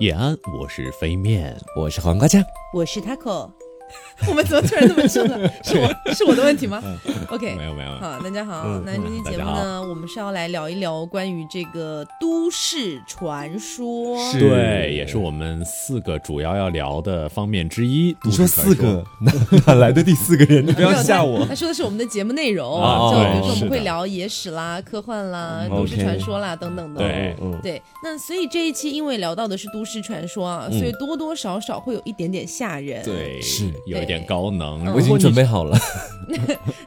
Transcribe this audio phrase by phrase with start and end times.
[0.00, 3.50] 叶安，我是飞面，我是黄瓜酱，我是 taco。
[4.28, 5.50] 我们怎么突然这么凶了？
[5.64, 6.82] 是我是我的问题吗
[7.28, 7.90] ？OK，没有没有。
[7.98, 14.16] 好，大家好，那今天节目呢，我们是要来聊一聊关于这个都市传说。
[14.34, 18.14] 对，也是我们四个主要要聊的方面之一。
[18.24, 19.32] 你说四个， 哪
[19.66, 20.66] 哪来的第四个人？
[20.66, 21.46] 你不要吓我。
[21.46, 22.80] 他说的是我们的节目内容，
[23.10, 27.00] 就比如说我们会聊野史啦、科幻啦、都市传说啦等等的。
[27.00, 27.82] 对，对。
[28.04, 33.02] 那所以这一期因为聊到的是都市传说啊，所以多多少少会有一点点吓人。
[33.02, 33.70] 对，是。
[33.86, 35.78] 有一点高能，我已经准备好了。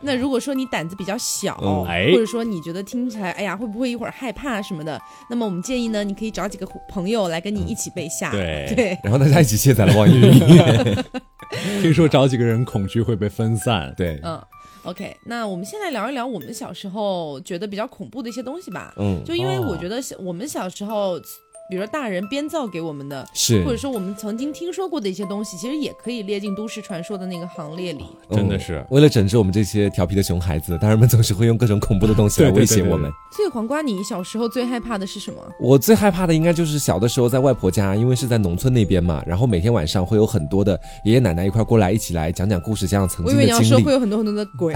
[0.02, 5.02] 那如果说你胆子比较小，或者说你觉得听起来，哎呀，会不会一会儿害怕什么的？
[5.30, 8.32] 那么我们建议呢，你可以找几个朋友来跟你一起被吓。
[8.32, 11.04] 对对，然后大家一起卸载了网易云音乐。
[11.82, 13.94] 听说找几个人，恐惧会被分散。
[13.98, 14.42] 对，嗯
[14.84, 18.94] ，OK，那我们先来聊一聊我们小时候觉得比较恐怖的一些东西吧。
[18.98, 21.20] 嗯，就因为我觉得小我们小时候。
[21.70, 28.06] 比如说大人编造给我们的，是或者说我们曾经听说过的一些东西，其实也可以列进都市传说的那个行列里。
[28.30, 33.12] 真的是为了整治我们这些调皮的熊孩子，大人们总是会用各种恐怖的东西来威胁我们。
[33.36, 35.38] 所以黄瓜，你小时候最害怕的是什么？
[35.60, 43.52] 我最害怕的应该就是小的时候在外婆家，因为是在农村那边嘛，然后每天晚上会有很多的爷爷奶奶一块过来，一起来讲讲故事，讲讲曾经的经历。
[43.52, 44.76] 我以为你要说会有很多很多的鬼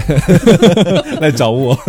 [1.20, 1.78] 来找我。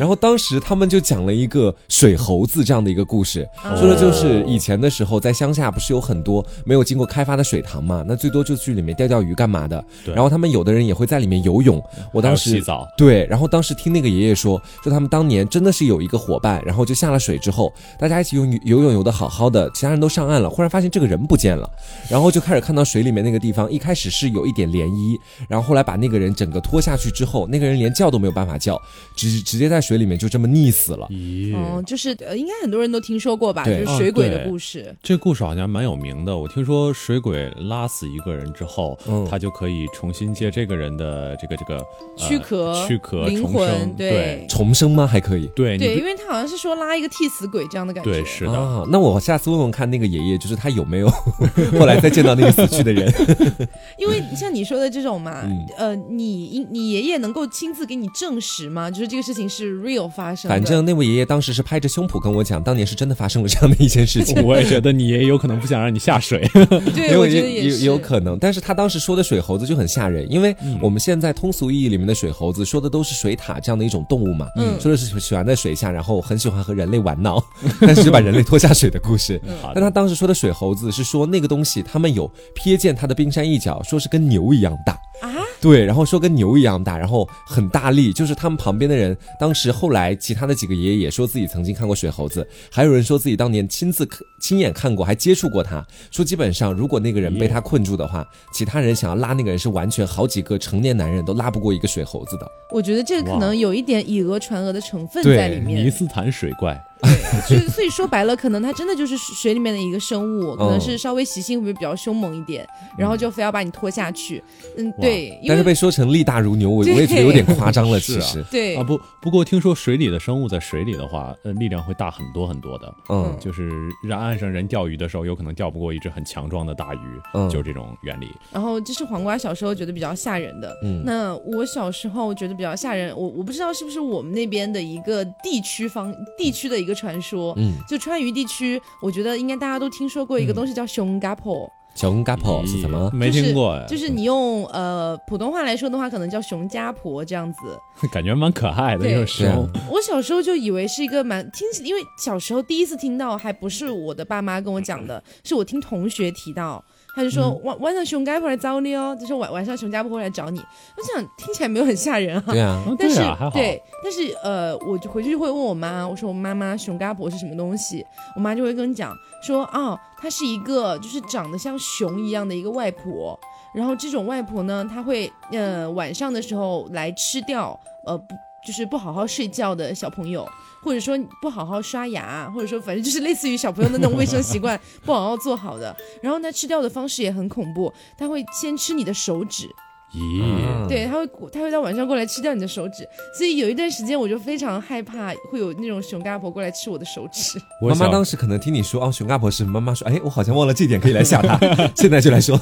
[0.00, 3.46] 然后当时他们就讲了一个水猴子这样的一个故事，
[3.78, 9.84] 说的就是以前的时候在乡下不是有很多没有经过开发的水塘嘛，那最多就去里面钓钓鱼干嘛的。
[10.06, 11.78] 然后他们有的人也会在里面游泳。
[12.14, 12.88] 我当时洗澡。
[12.96, 21.68] 对，然后当时听那个爷爷说，说他们当年真的是有一个伙伴，然后就下了水之后，大家一起游游泳游的好好的，其他人都上岸了，忽然发现这个人不见了，
[22.08, 28.80] 然后就开始看到水里面那个地方，一开始是有一点涟漪，然后后来把那个人整个拖下去之后，那个人连叫都没有办法叫，
[29.14, 29.78] 直直接在。
[29.89, 33.64] 水里面就这么溺死了，嗯，就是呃，应该很多人都听说过吧？
[33.64, 34.94] 就是水鬼的故事。
[35.02, 36.36] 这故事好像蛮有名的。
[36.36, 41.84] 我听说水鬼拉死一个人之后，他就可以重新借这个人的这个这个
[42.16, 45.06] 躯壳、躯壳、灵魂，对，重生吗？
[45.06, 45.46] 还可以？
[45.54, 48.10] 对对，因为他好像是说拉一个替死鬼这样的感觉。
[48.10, 48.86] 对，是的。
[48.90, 51.08] 那我下次问问看那个爷爷，就是他有没有
[51.78, 53.12] 后来再见到那个死去的人？
[53.98, 55.42] 因为像你说的这种嘛，
[55.76, 58.90] 呃，你你爷爷能够亲自给你证实吗？
[58.90, 59.79] 就是这个事情是。
[59.80, 64.42] Real 发生，反正那位爷爷当时是拍着胸脯跟我讲，当年是真的发生了这样的一件事情。
[64.44, 66.48] 我也觉得你爷爷有可能不想让你下水，
[66.94, 68.38] 对，我觉得也有可能。
[68.38, 77.42] 但是他当时说的水猴子就很吓人，因为我们现在通俗意义里面的水猴子说的都是水獭这样的一种动物嘛，嗯，说的是喜欢在水下，然后很喜欢和人类玩闹，
[77.80, 79.40] 但是就把人类拖下水的故事。
[79.74, 84.92] 但他当时说的水猴子是说那个东西，他们有瞥见它的冰山一角，说是跟牛一样大
[85.22, 85.40] 啊。
[85.60, 102.48] 对，然后说跟牛一样大，然后很大力，就是他们旁边的人，当时后来其他的几个爷爷也说自己曾经看过水猴子，还有人说自己当年亲自亲眼看过，还接触过他，说基本上如果那个人被他困住的话，其他人想要拉那个人是完全好几个成年男人都拉不过一个水猴子的。
[102.70, 105.84] 我觉得这个可能有一点以讹传讹的成分在里面。
[105.84, 106.80] 尼斯坦水怪。
[107.02, 112.66] 对，所以所以说白了，可能它真的就是水里面的一个生物，可能是稍微习性会比较凶猛一点，
[112.98, 114.42] 然后就非要把你拖下去。
[114.76, 115.38] 嗯，对。
[115.48, 117.98] 但是被说成力大如牛，我我也觉得有点夸张了。
[117.98, 122.94] 其实，对啊，不不过听说水里的生物在水里的话，呃，力量会大很多很多的。
[123.08, 123.70] 嗯，就是
[124.02, 126.98] 让岸上人钓鱼的时候，有可能钓不过一只很强壮的大鱼。
[127.32, 128.28] 嗯，就是这种原理。
[128.52, 130.76] 然后这是黄瓜小时候觉得比较吓人的。
[130.84, 136.89] 嗯，那我小时候觉得比较吓人，我我不知道是不是我们那边的一个地区方地区的一个。
[136.90, 141.70] 一个传说，嗯，就川渝地区，我觉得应该大家都听说过一个东西叫熊嘎婆。
[141.94, 143.10] 熊嘎婆是什么？
[143.12, 143.76] 没听过。
[143.88, 147.58] 就是你用呃普通话来说的话，可能叫熊家婆这样子。
[148.12, 149.68] 感觉蛮可爱的，有时候。
[149.90, 156.82] 我小时候就以为是一个蛮听起，因为小时候第一次听到，还不是我的爸妈跟我讲的，是我听同学提到。
[157.14, 160.58] 他就说晚晚上熊家婆来找你哦，就说晚晚上熊家婆会来找你。
[160.58, 163.16] 我想听起来没有很吓人啊，对啊，但是
[163.52, 168.04] 对，但是呃，我就回去就会问我妈，我说我妈妈熊家婆是什么东西？
[168.36, 173.38] 我妈就会跟你讲说哦，她是一个就是长得像熊一样的一个外婆，
[173.74, 178.34] 然后这种外婆呢，她会呃晚上的时候来吃掉呃不
[178.66, 180.48] 就是不好好睡觉的小朋友。
[180.82, 189.68] 或者说不好好刷牙，或者说反正就是类似于小朋友的那种卫生习惯 不好好做好的，然后呢吃掉的方式也很恐怖，他会先吃你的手指。
[190.12, 197.60] 咦，对，他会他会在晚上过来吃掉你的手指，所以有一段时间我就非常害怕会有那种熊嘎婆过来吃我的手指。
[197.80, 201.56] 妈妈当时可能听你说哦，熊嘎婆是妈妈说，哎，我好像忘了这点，可以来吓他。
[201.94, 202.60] 现在就来说，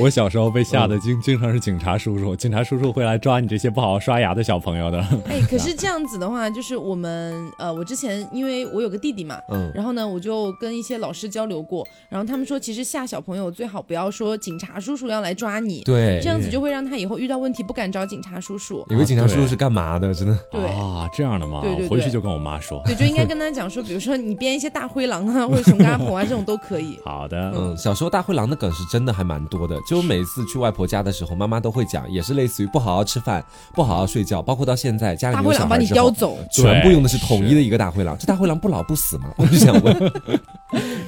[0.00, 4.98] 我小时候被吓得经经常是警察叔叔，警察叔叔会来抓你这些不好好刷牙的小朋友的。
[5.28, 16.79] 哎，可是这样子的话，就是我们呃，我之前因为我有个弟弟嘛，嗯，然后呢，我就跟一些老师交流过，然后他们说，其实吓小朋友最好不要说警察叔叔要来抓你，对，这样子就会让。
[16.80, 20.14] 让他以后遇到问题不敢找警察叔叔，以为警察叔叔是干嘛的？
[20.14, 21.60] 真的对啊，这样的吗？
[21.62, 26.98] 对对，回去就跟我妈说，对，就应该跟他讲说，比如说你编一些大灰狼啊，或者熊嘎婆啊，这种都可以。
[27.04, 33.44] 好的，嗯，小时候大灰狼的梗是真的还蛮多的，就每次去外婆家的时候，妈妈都会讲，也是类似于不好好吃饭、
[33.74, 38.16] 不好好睡觉，包括到现在家里大灰狼把你叼走，全部用的是统一的一个大灰狼。
[38.18, 39.30] 这大灰狼不老不死吗？
[39.36, 39.94] 我就想问。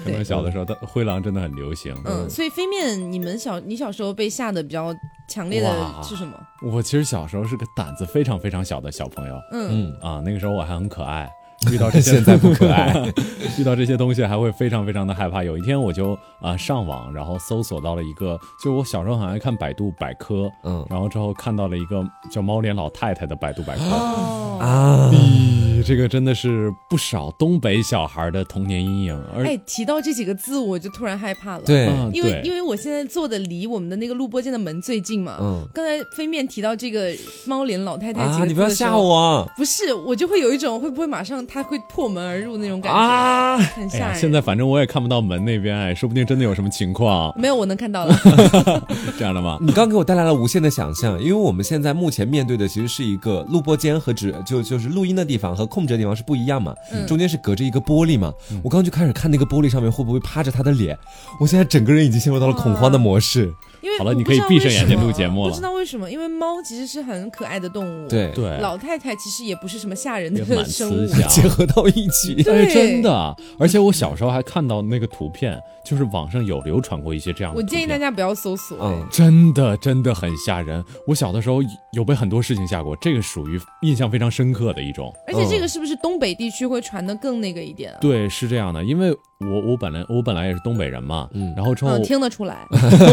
[0.04, 1.94] 可能小的时候，的灰狼真的很流行。
[2.04, 4.92] 嗯，所以飞面，你们小你小时候被吓得比较
[5.32, 6.34] 强烈的是什么？
[6.60, 9.34] 我其实小时候是个胆子非常非常小的小朋友。
[9.52, 11.30] 嗯嗯啊，那个时候我还很可爱，
[11.70, 12.92] 遇到这些 现在不可爱，
[13.58, 15.44] 遇到这些东西还会非常非常的害怕。
[15.44, 25.10] 有一天我就啊上网，然后搜索到了一个，就我小时候很爱看百度百科，嗯，然后之后看到了一个叫猫脸老太太的百度百科啊。
[25.12, 29.24] 咦这个真的是不少东北小孩的童年阴影。
[29.34, 31.64] 而哎，提到这几个字，我就突然害怕了。
[31.64, 35.38] 对，因为因为我现在坐的离我们的那个录播间的门最近嘛。
[35.40, 35.66] 嗯。
[35.74, 37.12] 刚才飞面提到这个
[37.46, 39.44] 猫脸老太太几个字你不要吓我。
[39.56, 44.18] 不是，我就会有一种会不会马上他会破门而入那种感觉啊，很吓人。
[44.18, 47.32] 现在反正我也看不到门那边，哎，说不定真的有什么情况。
[47.36, 48.16] 没有，我能看到了。
[49.18, 49.58] 这样的吗？
[49.66, 55.66] 你刚给我带来了无限的想象，因为我们现在目前面对的其实是一个录播间和只就就是录音的地方和。
[55.72, 56.74] 控制的地方是不一样嘛，
[57.08, 58.30] 中间是隔着一个玻璃嘛。
[58.62, 60.94] 我刚刚就开始看那个玻璃上面会不会趴着他的脸，
[61.40, 63.50] 我现在整个人已经陷入到了恐慌的模式。
[63.98, 65.50] 好了，你可以闭上眼睛录节目了。
[65.50, 68.08] 不知道为什么，因为猫其实是很可爱的动物。
[68.08, 72.42] 对对，老太太其实也不是什么吓人的生物， 结合到一起。
[72.42, 73.34] 对，真的。
[73.58, 77.60] 而且我小时候还看到那个图片，就是网上有流传过一些这样的。
[77.60, 78.78] 我建议大家不要搜索。
[78.80, 80.82] 嗯，真的真的很吓人。
[81.06, 81.60] 我小的时候
[81.92, 85.12] 有被很多事情吓过，这个属于印象非常深刻的一种。
[85.26, 87.92] 而且这个是不是东北地区会传的更那个一点？
[88.00, 89.12] 对，是这样的，因为。
[89.44, 92.64] 我我本来我本来也是东北人嘛，嗯，然后之后听得出来，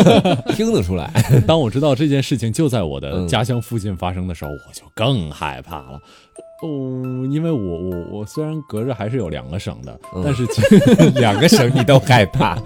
[0.60, 1.10] 听得出来。
[1.48, 5.98] 当我知道这件事情就在我的家乡附近发生的时候，我就更害怕了。
[6.62, 10.46] 哦，因为我我我虽然隔着还是有两个省的，但是
[11.18, 12.58] 两个省你都害怕，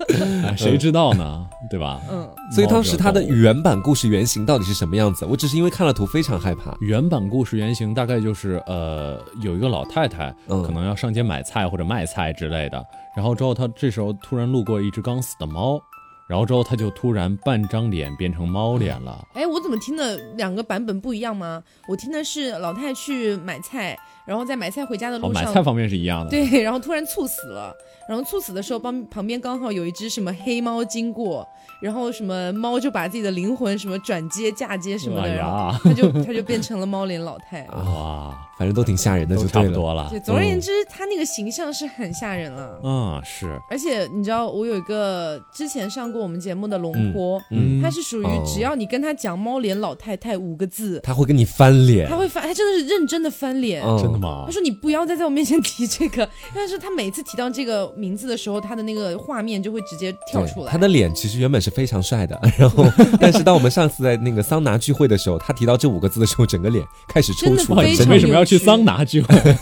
[0.56, 1.46] 谁知道呢？
[1.70, 2.00] 对吧？
[2.10, 5.26] 嗯，所以当时它的原版故事原型到底是什么样子？
[5.28, 6.74] 我只是因为看了图非常害怕。
[6.80, 12.82] 原版故事原型大概就是呃，有一个老太太，可能要上街买菜或者卖菜之类的，
[13.14, 15.78] 然后之后她这时候突然路过一只刚死的猫。
[16.26, 19.26] 然后之后，他就突然半张脸变成猫脸了。
[19.34, 21.62] 哎，我怎么听的两个版本不一样吗？
[21.86, 26.30] 我听的是老太去买菜，然后在买菜回家的路上，买菜方面是一样的。
[26.30, 27.74] 对，然后突然猝死了，
[28.08, 31.46] 然后猝死的时候，旁旁边刚好有一只什么黑猫经过。
[31.80, 37.66] 然后什么猫就把自己的灵魂什么转接嫁接什么的，然后他就他就变成了猫脸老太。
[37.66, 40.08] 哇，反正都挺吓人的，就差不多了。
[40.08, 42.80] 对，总而言之，他那个形象是很吓人了。
[42.82, 43.58] 嗯，是。
[43.68, 47.42] 而且你知道，我有一个之前上过我们节目的龙坡，
[47.82, 52.08] 他是属于只要你跟他讲“猫脸老太太”五个字，他会跟你翻脸。
[52.08, 53.82] 他会翻，他真的是认真的翻脸。
[53.98, 54.44] 真的吗？
[54.46, 60.72] 他说你不要再在我面前提这个， 但是他每次提到这个名字的时候，他的那个画面就会直接跳出来。
[60.72, 62.40] 他的脸其实原本是非常帅的。
[62.56, 62.84] 然后，
[63.20, 67.74] 但是当我们上次在那个桑拿聚会的时候，他提到这五个字的时候，整个脸开始抽搐。
[67.74, 69.56] 为什么要去桑拿聚会？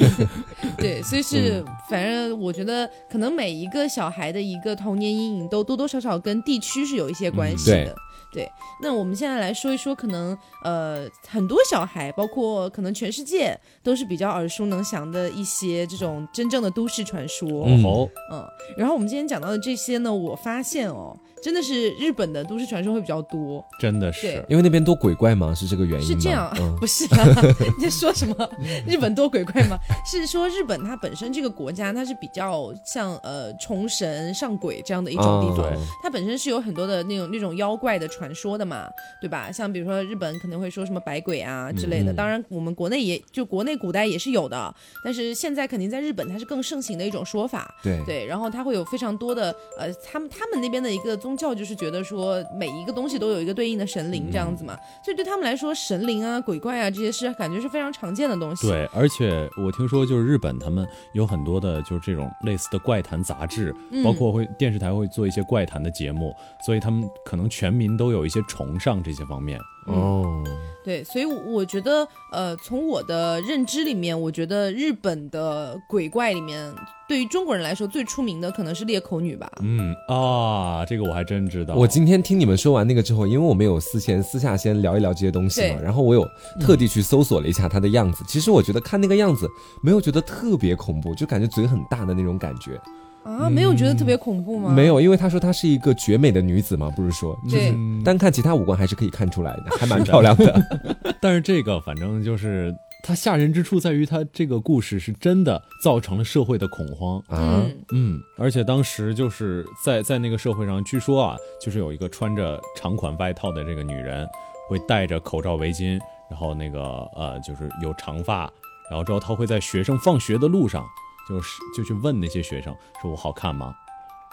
[0.79, 7.97] 对，所以是，反正我觉得，可能每一个小孩的一个童年阴影，都多多少少跟地区是有一些关系的。
[8.33, 17.65] 对，那我们现在来说一说，可能呃，很多小孩，包括可能全世界，都是比较耳熟能详的一些这种真正的都市传说。
[17.67, 17.85] 嗯，
[18.31, 21.17] 嗯，然后我们今天讲到的这些呢，我发现哦。
[21.43, 25.53] 真的是日本的都市传说会比较多，真的是，因为那边多鬼怪吗？
[25.53, 27.05] 是这个原因是这样， 不是？
[27.77, 28.49] 你在说什么？
[28.87, 29.77] 日本多鬼怪吗？
[30.07, 35.69] 是说日本它本身这个国家，它是比较像呃崇神上鬼这样的一种地方，
[36.01, 38.89] 它本身是有很多的那种那种妖怪的传说的嘛，
[39.21, 39.51] 对吧？
[39.51, 44.73] 像比如说日本可能会说什么百鬼啊之类的，当然我们国内也就国内古代也是有的，
[45.05, 51.32] 但是现在肯定在日本它是更盛行的一种说法，对对，然后它会有非常多的呃，他们他们那边的一个宗。
[51.33, 58.69] 宗教就是觉得说每一个东西都有一个对应的神灵这样子嘛，所以对他们来说，神灵啊、鬼怪啊这些是感觉是非常常见的东西。
[58.69, 63.75] 对，而且我听说就是日本他们有很多的就是这种类似的怪谈杂志，
[64.05, 66.35] 包括会电视台会做一些怪谈的节目，
[66.67, 69.59] 所以他们可能全民都有一些崇尚这些方面。
[69.87, 70.45] 哦，
[70.85, 76.73] 对，所以我觉得，呃，从我的认知里面，我觉得日本的鬼怪里面，
[77.09, 79.51] 对于中国人来说最出名的可能是裂口女吧。
[79.61, 81.75] 嗯啊，这个我还真知道。
[81.75, 86.27] 我今天听你们说完那个之后，因为我们有私先私下先聊一聊这些东西嘛，然后我有
[86.61, 88.25] 特地去搜索了一下她的样子。
[88.27, 89.49] 其实我觉得看那个样子，
[89.83, 92.81] 没有觉得特别恐怖，就感觉嘴很大的那种感觉。
[93.25, 94.71] 啊，没有觉得特别恐怖吗？
[94.73, 97.75] 没有，因为他说她是一个绝美的女子嘛，不是说，对，
[98.05, 100.63] 单看其他五官还是可以看出来的，还蛮漂亮的。
[101.21, 102.75] 但是这个反正就是
[103.05, 107.63] 它吓人之处在于，它这个故事是真的造成了社会的恐慌啊，
[107.93, 114.27] 嗯，而且当时就是在在那个社会上，据说啊，就是有一个穿着长款外套的这个女人，
[114.69, 115.99] 会戴着口罩围巾，
[116.29, 116.81] 然后那个
[117.15, 118.51] 呃，就是有长发，
[118.91, 120.85] 然后之后她会在学生放学的路上。
[121.29, 123.75] 就是就去问那些学生说我好看吗？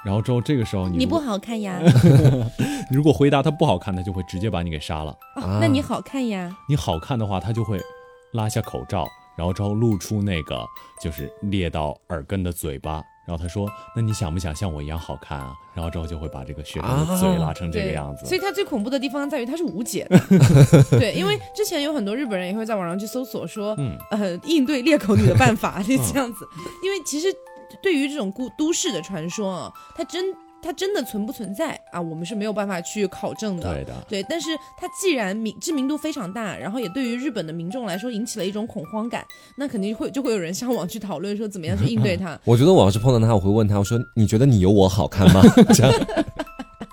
[0.05, 1.79] 然后之后这个时候你你不好看呀。
[2.89, 5.15] 你如果回答他不好看，他就会直接把你给杀了。
[5.59, 6.55] 那你好看呀？
[6.69, 7.79] 你好看的话，他就会
[8.33, 9.05] 拉下口罩，
[9.37, 10.65] 然后之后露出那个
[11.01, 13.03] 就是裂到耳根的嘴巴。
[13.29, 18.25] 然后他说：“那你想不想像我一样好看啊？”然后之后就会把这个学生的嘴拉成这个样子。
[18.25, 20.19] 所以他最恐怖的地方在于他是无解的。
[20.97, 23.77] 对，因为之前有很多日本人也会在网上去搜索说，
[24.09, 26.47] 呃，应对裂口女的办法就这样子。
[26.83, 27.27] 因为其实
[27.83, 30.25] 对于这种故都市的传说啊，它真。
[30.61, 31.99] 它真的存不存在啊？
[31.99, 33.73] 我们是没有办法去考证的。
[33.73, 34.23] 对的，对。
[34.23, 39.25] 但是它既然名知名度非常大，然后也对于日本的民众来说引起了一种恐慌感，
[39.57, 42.39] 那肯定会就会有人上网去讨论说怎么样去应对它。
[42.45, 45.41] 我觉得我要是碰到他，我会问他，我说你觉得你有我好看吗？
[45.73, 45.93] 这样。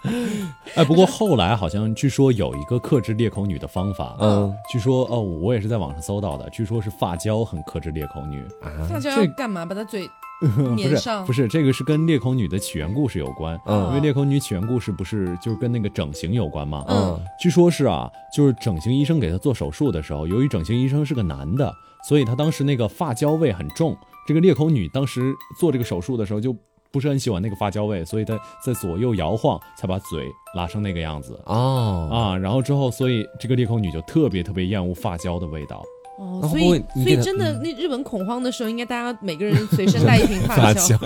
[0.76, 4.16] 哎，不过后来好像据说有一个克制裂口女的方法。
[4.20, 8.86] 嗯，据说哦，我也是在网上搜到的，据说是发胶很克制裂口女啊。
[8.88, 9.66] 发胶要干嘛？
[9.66, 10.08] 把它嘴。
[10.46, 13.58] 不是不是，这个是跟裂口女的起源故事有关。
[13.66, 16.84] 嗯，因为裂口女起源故事不是就是跟那个整形有关吗？
[16.88, 21.72] 嗯，据说是啊，就是整形医生给她做手术的时候，由于整形医生是个男的，
[22.08, 23.96] 所以他当时那个发胶味很重。
[24.26, 26.54] 这个裂口女当时做这个手术的时候就
[26.90, 31.40] 不是很喜欢那个发胶味，所以她在左右摇晃，才把嘴拉成那个样子。
[31.46, 35.82] 哦啊，然后之后，所以这个裂口女就特别特别厌恶发胶的味道。
[36.18, 40.96] 哦，所以所以真的，那日本恐慌的时候，应该大家每个人随身带一瓶 发胶，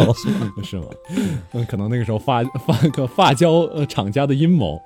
[0.63, 0.87] 是吗？
[1.53, 4.81] 嗯，可能那个时候发发个发胶呃厂家的阴谋，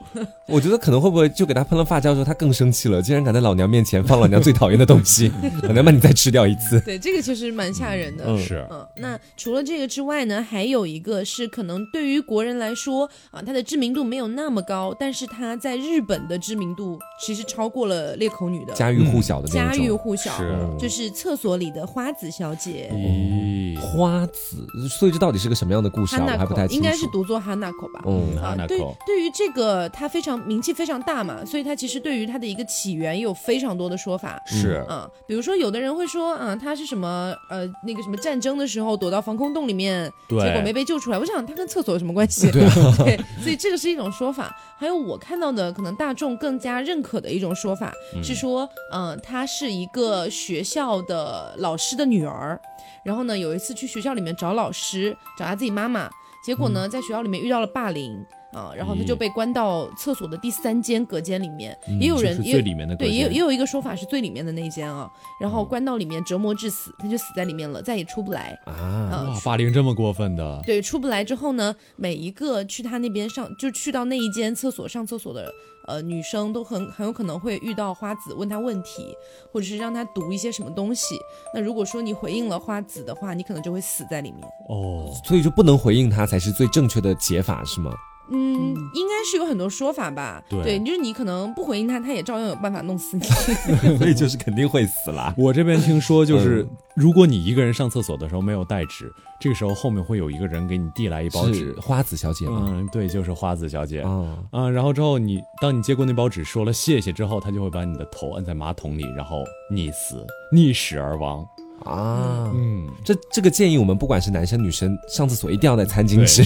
[0.47, 5.31] 我觉得可能会不会就给他喷了发胶之后，他更生气了，竟然敢在老娘面前放老娘最讨厌的东西，
[5.65, 6.81] 老娘把你再吃掉一次。
[6.81, 8.39] 对，这个其实蛮吓人的。
[8.39, 20.14] 是，嗯，那除了这个之外呢，还有一个是可能对于国人来说啊，它的知名度没有那么高，但是它在日本的知名度其实超过了裂口女的家喻户晓的家喻户。
[20.17, 22.91] 小是，就是厕所里的花子小姐。
[22.93, 26.25] 咦，花子，所以这到底是个什么样的故事啊？
[26.25, 26.85] 我还不太清楚。
[26.85, 28.03] 应该是读作哈娜口吧？
[28.07, 28.69] 嗯，哈娜口。
[28.69, 34.41] 对，对于这个，它非常名气非常大嘛，所以它其实对于它的一个起源有非常多的说法。
[34.47, 37.35] 是，嗯，比如说有的人会说，嗯，他是什么？
[37.51, 41.19] 呃，那个什么战争的时候躲到防空洞里面，结果没被救出来。
[41.19, 42.51] 我想他跟厕所有什么关系？
[42.53, 44.57] 对，所以这个是一种说法。
[44.77, 47.93] 还有我看到的，可能大众更加认可的一种说法
[48.23, 50.04] 是说，嗯，它是一个。
[50.05, 52.61] 个学校的老师的女儿，
[53.03, 56.11] 然后呢，有一次去学校里面找老师，找她自己妈妈，
[56.45, 69.27] 结果呢，在学校里面遇到了霸凌啊，然后他就被关到厕所的第三间隔间里面，也有人最里面的对，也有也有一个说法是最里面的那一间啊，然后关到里面折磨致死，他就死在里面了，再也出不来啊！
[69.29, 70.63] 哇，霸凌这么过分的？
[70.65, 75.53] 对，出不来之后呢，每一个去他那边上，就去到那一间厕所上厕所的。
[75.87, 79.15] 呃，女生都很很有可能会遇到花子问他问题，
[79.53, 81.15] 或者是让他读一些什么东西。
[81.53, 84.43] 那如果说你回应了花子的话，你可能就会死在里面。
[84.71, 87.93] 哦，所以就不能回应他才是最正确的解法，是吗？
[88.31, 90.43] 嗯，应该是有很多说法吧。
[90.49, 93.23] 对，就是你可能不回应他，他也照样有办法弄死你。
[93.99, 95.35] 所以就是肯定会死啦。
[95.37, 101.75] 我这边听说，就是如果你一个人上厕所的时候没有带纸，这个时候后面会有一个人给你递来一包纸。
[101.81, 102.65] 花子小姐吗？
[102.69, 104.01] 嗯，对，就是花子小姐。
[104.01, 111.47] 啊啊，然后之后你当你接过那包纸，说了谢谢之后，他就会把你的头摁在马桶里，然后溺死，溺死而亡。
[111.83, 116.43] 啊，嗯，这这个建议我们不管是男生女生上厕所一定要带餐巾纸，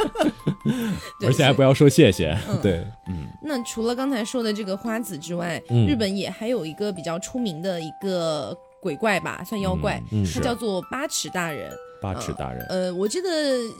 [1.24, 2.36] 而且还不要说谢谢。
[2.60, 3.26] 对，嗯。
[3.42, 10.40] 那除了刚才说的这个花子之外，日本也还有一个比较出名的一个鬼怪吧，算妖怪，嗯是。
[10.40, 11.70] 叫做八尺大人。
[12.00, 13.28] 八尺大人，呃，我记得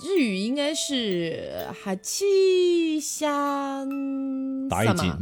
[0.03, 3.85] 日语应该是哈七虾
[4.69, 5.13] 打一萨玛斤，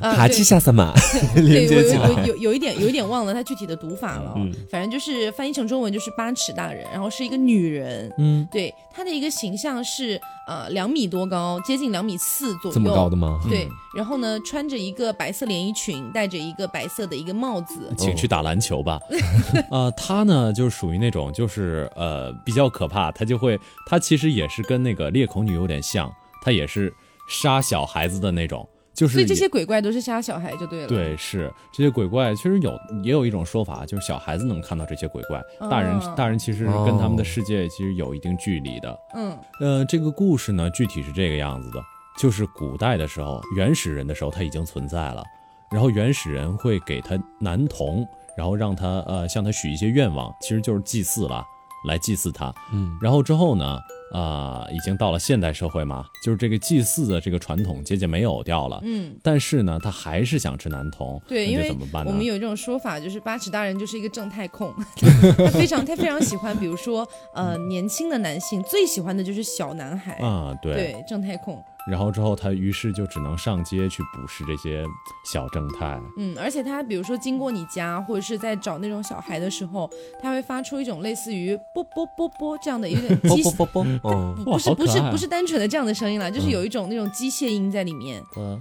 [0.00, 0.92] 呃 哈基夏萨玛
[1.34, 2.26] 对， 我有来。
[2.26, 4.52] 有有一点有一点忘了它具体的读法了，嗯。
[4.70, 13.40] 反正就是翻译成中文就是八尺大人，然后是一个女人，嗯，对，她的一个形象是呃两米多高，接近两米四左右，这么高的吗？
[13.48, 19.00] 对，然后呢，穿着一个白色连衣裙，戴着一个白色的一个帽子，请去打篮球吧。
[19.70, 26.92] 呃，他呢就是属于那种就是呃比较可怕，他就会他其实也是跟那个裂口女有点像，他也是
[27.28, 38.98] 杀小孩子的那种，就是也所以这些鬼怪都是杀小孩就对了。，对，是这些鬼怪，其实有也有一种说法，就是小孩子能看到这些鬼怪，大人哦大人其实跟他们的世界其实有一定距离的。
[39.14, 41.80] 嗯呃，这个故事呢，具体是这个样子的，
[42.18, 45.22] 就是古代的时候，原始人的时候，他已经存在了，
[45.70, 48.06] 然后原始人会给他男童，
[48.36, 51.42] 然后让他呃向他许一些愿望，其实就是祭祀了，
[51.86, 52.52] 来祭祀他。
[52.72, 53.78] 嗯，然后之后呢，
[54.12, 58.80] 啊、已经到了现代社会嘛，就是这个祭祀的这个传统渐渐没有掉了。
[58.84, 62.10] 嗯，但是呢，他还是想吃男童，对，因为怎么办呢？
[62.10, 64.72] 我们有一种说法，就是八尺大人就是一个正太控，
[65.36, 71.62] 他非常他非常喜欢，比如说呃年轻的男性最喜欢的就是小男孩，啊，对，对，正太控。
[71.90, 74.84] 然后之后他于是就只能上街去捕食这些
[75.24, 76.00] 小正太。
[76.16, 88.22] 嗯，而且他比如说经过你家，或者是在找那种小孩的时候，他会发出一种类似于啵啵啵啵这样的有点机啵啵啵啵，哦， 不是不是不是单纯的这样的声音了，就是有一种那种机械音在里面。
[88.36, 88.60] 嗯，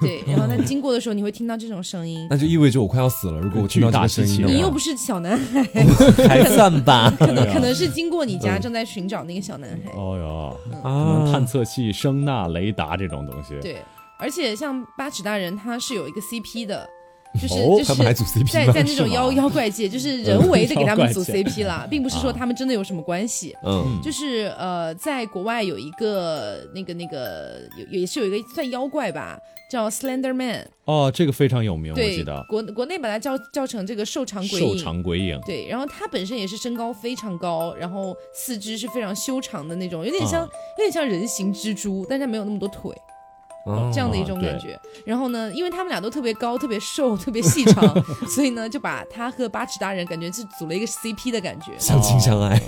[0.00, 2.26] 对，然后他经过的时候，你会听到这种声音。
[2.30, 3.40] 那就意味着我快要死了。
[3.40, 5.62] 如果我听到这个声音，你又不是小男孩，
[6.28, 7.12] 还算吧？
[7.18, 9.92] 可能可能是经过你家正在寻找那个小男孩。
[9.96, 13.58] 哦哟，可啊能探测器、声呐、雷雷达这种东西。
[13.60, 13.82] 对，
[14.18, 16.88] 而且像八尺大人，他是有一个 CP 的，
[17.40, 18.52] 就是、哦就是他们还组 CP？
[18.52, 23.54] 在在那种妖妖怪界，就是人为的给他们组 CP 啦，并不是说他们真的有什么关系。
[23.64, 29.38] 嗯，就是呃，在国外有一个那个那个有也是有一个算妖怪吧，
[29.70, 34.84] 叫 Slender Man，哦，这个非常有名，我记得，国国内把它叫叫成这个瘦长鬼影瘦。
[34.84, 35.40] 长鬼影。
[35.46, 40.48] 对，然后他本身也是身高非常高，然后四肢是非常修长的那种，有点像、啊
[40.78, 42.92] 有点像人形蜘蛛，但是他没有那么多腿。
[43.66, 44.78] 哦这样的一种感觉。
[45.04, 47.82] 然后呢，因为他们俩都特别高、特别瘦、 特别细长，
[48.28, 51.72] 所以呢，就把他和八尺大人感觉是组了一个 CP 的感觉。
[51.78, 52.60] 相亲相爱。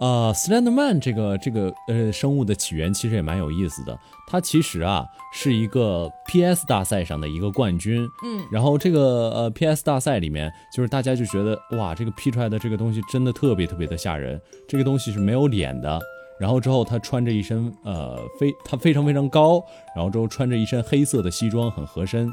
[0.00, 3.98] 啊，Slenderman 这个这个呃生物的起源其实也蛮有意思的。
[4.28, 8.06] 它其实啊是一个 PS 大赛上的一个冠军。
[8.24, 14.40] 嗯，然后这个呃 PS 大赛里面，就是大家就觉得哇，这个 P 出来的这个东西真的特别特别的吓人。
[14.68, 16.00] 这个东西是没有脸的。
[16.38, 19.62] 然后之后他穿着一身呃非他非常非常高，
[19.94, 22.32] 然后之后穿着一身黑色的西装，很合身。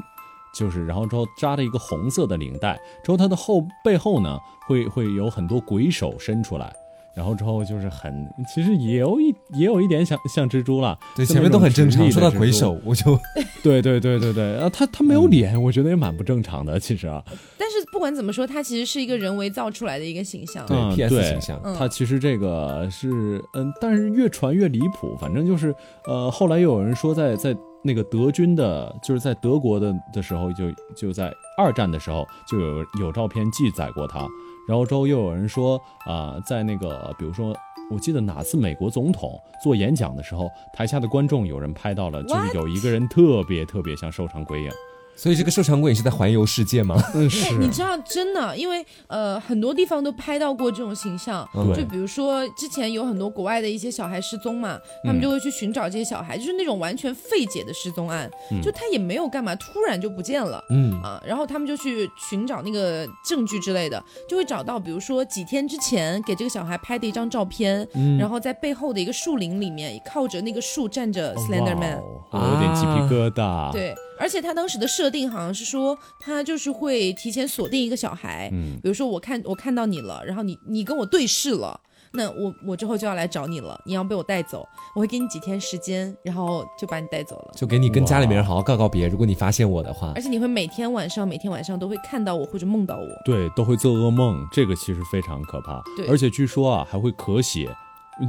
[0.56, 4.38] 就是，然后之后扎了一个红色的领带，之后他的后背后呢，
[4.68, 6.72] 会会有很多鬼手伸出来，
[7.14, 12.10] 然后之后就是很，其实也有一也有一点像像蜘蛛了，对，前面都很正常。
[12.10, 13.18] 说到鬼手，我就
[13.62, 17.22] 对对对对对，啊，他他没有脸，我觉得也蛮不正常的，其实啊，
[17.58, 20.66] 但是不管怎么说，他其实是一个人为造出来的一个形象。
[20.66, 21.60] 对嗯 PS 对形象。
[21.64, 25.74] 嗯他其实这个是嗯，但是越传越离谱，反正就是
[26.06, 30.64] 呃，后来又有人说在在那个德军的，就是在德国的的时候就
[30.96, 34.26] 就在二战的时候就有有照片记载过他，
[34.66, 37.54] 然后之后又有人说啊、在那个比如说。
[37.90, 44.70] 我记得哪次美国总统做演讲的时候，台下的观众有人拍到了，就是有一个人特别特别像瘦长鬼影。
[45.16, 46.96] 所以这个瘦长鬼影是在环游世界吗？
[47.14, 47.28] 嗯，
[47.60, 51.48] 你知道，真的，因为呃，很多地方都拍到过这种形象。
[51.76, 60.62] 就比如说，之前有很多国外的一些小孩失踪嘛，他们就会去寻找这些小孩，就是那种完全费解的失踪案，嗯就他也没有干嘛，突然就不见了。
[60.70, 81.80] 嗯，啊，然后他们就去寻找那个证据之类的，就会找到，比如说几天之前给这个小孩拍的一张照片，嗯然后在背后的一个树林里面，靠着那个树站着 Slender Man，、哦我有点鸡皮疙瘩。，对，而且他当时的设定好像是说，他就是会提前锁定一个小孩，嗯，比如说我看我看到你了，然后你你跟我对视了。
[82.16, 87.52] 那我我之后就要来找你了，你要被我带走，我会给你几天时间，然后就把你带走了。
[87.56, 89.08] 就给你跟家里面人好好告告别。
[89.08, 93.08] 如果你发现我的话而，且你会每天晚上每天晚上都会看到我或者梦到我。
[93.24, 95.82] 对，都会做噩梦，这个其实非常可怕。
[95.96, 97.68] 对而且据说啊，还会咳血。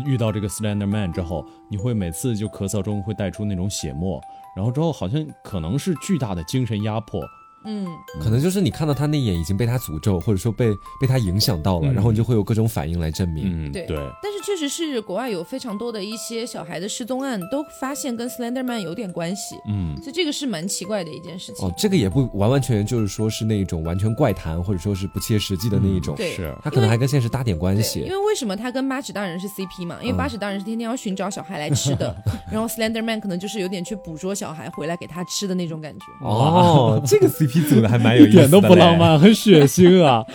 [0.06, 4.22] 遇到这个 Slender Man 之后，你会每次就咳嗽中会带出那种血沫，
[4.56, 7.22] 然后之后好像可能是巨大的精神压迫，
[7.66, 7.88] 嗯，
[8.22, 13.44] 可能就是你看到他那眼已经被他诅咒，或者说被被他影响到了，然后你就会有各种反应来证明。
[13.46, 13.98] 嗯，对对。
[14.22, 19.56] 但是确实是国外有非常多的一些小孩的失踪案，都发现跟 Slenderman 有点关系。
[19.68, 21.68] 嗯，所以这个是蛮奇怪的一件事情。
[21.68, 26.16] 哦，这个也不完完全全就是说是那种完全怪谈，或者说是不切实际的那一种。
[26.16, 28.02] 对，是他可能还跟现实搭点关系。
[28.02, 29.98] 因为为什么他跟八尺大人是 CP 嘛？
[30.02, 32.16] 因为八尺大人是天天要寻找小孩来吃的，
[32.52, 36.06] 然后 Slenderman 可能就是有点去捕捉小孩回来给他吃的那种感觉。
[36.22, 40.24] 哦，这个 CP 组的还蛮有意思，一点都不浪漫，很血腥啊。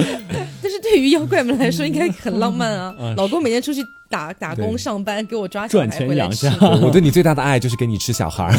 [0.62, 2.94] 但是对于妖怪们来说，应该很浪漫啊！
[3.16, 6.46] 老公每天出去打打工上班，给我抓小孩回来吃。
[6.82, 8.54] 我对你最大的爱就是给你吃小孩。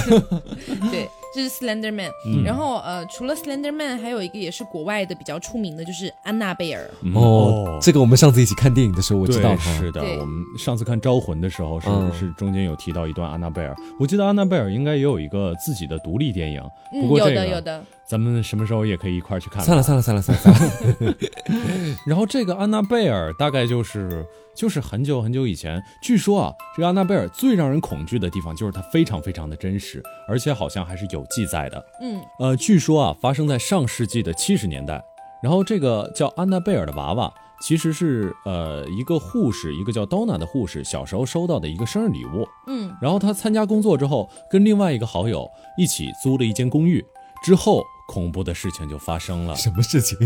[0.92, 1.08] 对。
[1.34, 2.12] 这是 Slender Man，
[2.44, 6.92] 然后呃，除了 Slender Man，还有一个也是国外的比较出名的，就是安娜贝尔。
[7.16, 10.02] 哦，这个我们上次一起看电影的时候，我知道是的。
[10.02, 11.88] 我们上次看《招魂》的时候，是
[12.20, 13.74] 是中间有提到一段安娜贝尔。
[13.98, 16.62] 我记得安娜贝尔应该也有一个自己的独立电影，
[17.02, 17.82] 不过有的有的。
[18.12, 19.64] 咱们什么时候也可以一块儿去看？
[19.64, 21.16] 算了算了算了算了算了。
[22.06, 31.82] 然后这个安娜贝尔大概就是就是很久很久以前，据说啊，这个安娜贝尔最让人恐惧的地方就是它非常非常的真实，而且好像还是有记载的。
[32.02, 35.02] 嗯，呃，据说啊，发生在上世纪的七十年代。
[35.42, 42.48] 然后这个叫安娜贝尔的娃娃，其实是呃一个护士，一个叫 Donna 的护士小时候收到的一个生日礼物。
[42.68, 47.04] 嗯，然后她参加工作之后，跟另外一个好友一起租了一间公寓，
[47.44, 47.84] 之后。
[48.08, 49.56] 恐怖的事情就发生了。
[49.56, 50.18] 什么事情？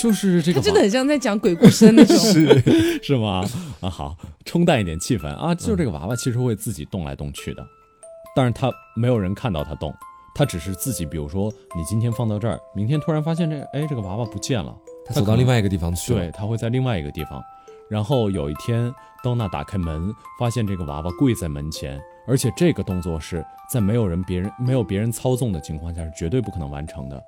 [0.00, 3.44] 就是这个，真的很像在讲鬼故事的那种， 是是吗？
[3.80, 5.52] 啊，好，冲淡一点气氛啊。
[5.52, 7.66] 就是这个娃娃其实会自己动来动去的，
[8.36, 9.92] 但是它没有人看到它动，
[10.32, 14.72] 它只是自己，比如说你今天放到这儿，明天突然发现这，哎，这个娃娃不见了，
[15.04, 16.20] 它走到另外一个地方去了。
[16.20, 17.42] 对，它会在另外一个地方。
[17.88, 18.92] 然后有一天，
[19.22, 22.00] 当娜打开门，发现这个娃娃跪在门前。
[22.26, 27.22] 而且这个动作是在没有人、别人没有别人操纵的情况下是绝对不可能完成的。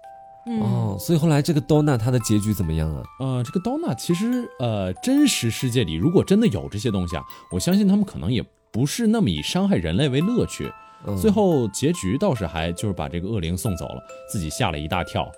[0.62, 3.02] 哦，所以后来这个 Donna 她的结局怎么样啊？
[3.20, 8.42] 呃，这个 Donna 其实呃，真实世界里如果真的有这些东西啊，我相信他们可能也
[8.72, 10.72] 不是那么以伤害人类为乐趣。
[11.20, 15.30] 最后结局倒是还就是把这个恶灵送走了，自己吓了一大跳。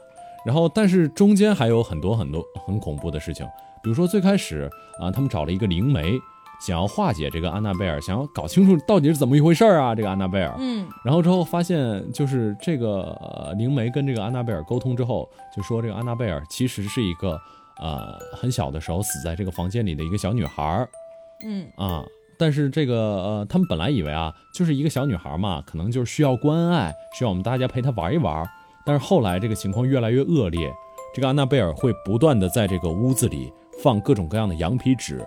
[0.46, 3.46] 然后，但是中间还有很多很多很恐怖的事情，
[3.88, 4.70] 比如说最开始
[5.00, 6.20] 啊，他们找了一个灵媒。
[6.60, 9.94] 想要化解这个安娜贝尔，想要搞清楚到底是怎么一回事儿啊？
[9.94, 17.40] 这个安娜贝尔，嗯，然后之后发现，就是这个灵媒跟这个安娜贝尔沟通之后，就说这个安娜贝尔其实是一个
[17.80, 20.88] 呃很小的时候死在这个房间里的一个小女孩儿，
[21.46, 22.04] 嗯啊，
[22.36, 28.44] 但是这个呃他们本来以为啊就是一个小女孩嘛，可能就是需要关爱，需要我们大家陪她玩一玩，
[28.84, 30.68] 但是后来这个情况越来越恶劣，
[31.14, 35.24] 这个安娜贝尔会不断的在这个屋子里放各种各样的羊皮纸。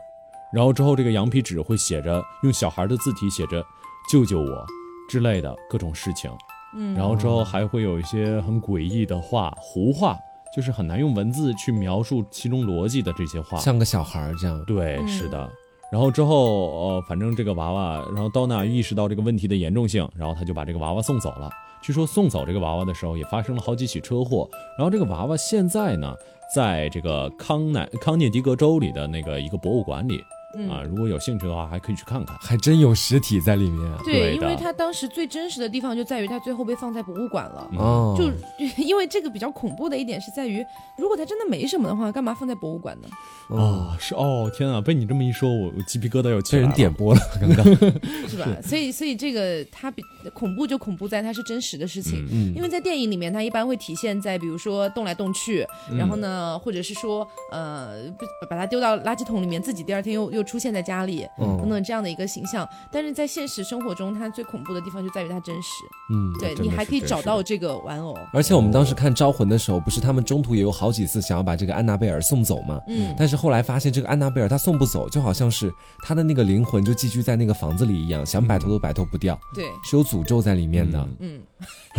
[0.53, 3.63] 然后之后，这个羊皮纸会写着用小孩的字体写着
[4.11, 4.65] “救救我”
[5.09, 6.29] 之类的各种事情。
[6.75, 10.17] 嗯，然后之后还会有一些很诡异的话，胡话，
[10.55, 14.63] 就是很难用文字去描述其中逻辑的这些话，像个小孩儿这样。
[14.65, 15.49] 对，是的。
[15.91, 21.49] 然后之后，呃，反正这个娃娃，然后刀娜意识到这个问题的严重性，然后他就把这个娃娃送走了。
[21.81, 24.49] 据说送走这个娃娃的时候，也发生了好几起车祸。
[24.77, 26.13] 然后这个娃娃现在呢，
[26.53, 30.21] 在这个康奈康涅狄格州里的那个一个博物馆里。
[30.69, 33.91] 啊，如果有兴趣的话，还可以去看看，还真有实体在里面。
[34.03, 37.69] 对，因为他当时最真实的地方就在于他最后被放在博物馆了。
[37.77, 38.29] 哦，就
[38.83, 40.63] 因为这个比较恐怖的一点是在于，
[40.97, 43.07] 如果他真的没什么的话，干嘛放在博物馆呢？
[43.49, 46.67] 哦，是哦，天啊，被你这么一说，我我鸡皮疙瘩又起来了。
[46.67, 47.65] 被人点播了，刚刚
[48.27, 48.47] 是吧？
[48.61, 52.27] 所以，所以这个它比恐怖就恐怖在它是真实的事情。
[52.31, 55.65] 嗯，因为在电影里面，它一般会体现在比如说动来动去，
[55.97, 58.03] 然后呢，或者是说呃，
[58.49, 60.40] 把它丢到垃圾桶里面，自己第二天又又。
[60.43, 65.69] 出现在家里，等等这样的一个形象，但是在现实生活中，它最恐怖的地方就在于它真实。
[66.11, 68.17] 嗯，对你还可以找到这个玩偶。
[68.33, 72.79] 而且我们当时看《招魂》的时候，不是他们中途也有好几次想要把这个安娜贝尔送走吗？
[72.87, 75.71] 嗯，但是后来发现这个安娜贝尔她送不走，就好像是
[76.03, 79.39] 她的那个灵魂就寄居在那个房子里一样，想摆脱都摆脱不掉。
[79.53, 81.07] 对， 是有诅咒在里面的。
[81.19, 81.41] 嗯，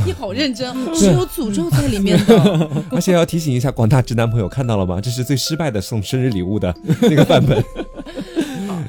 [0.05, 2.83] 你好认真，是有诅咒在里面的。
[2.91, 5.01] 而且要提醒一下广大直男朋友，看到了吗？
[5.01, 7.63] 这是最失败的送生日礼物的那个版本。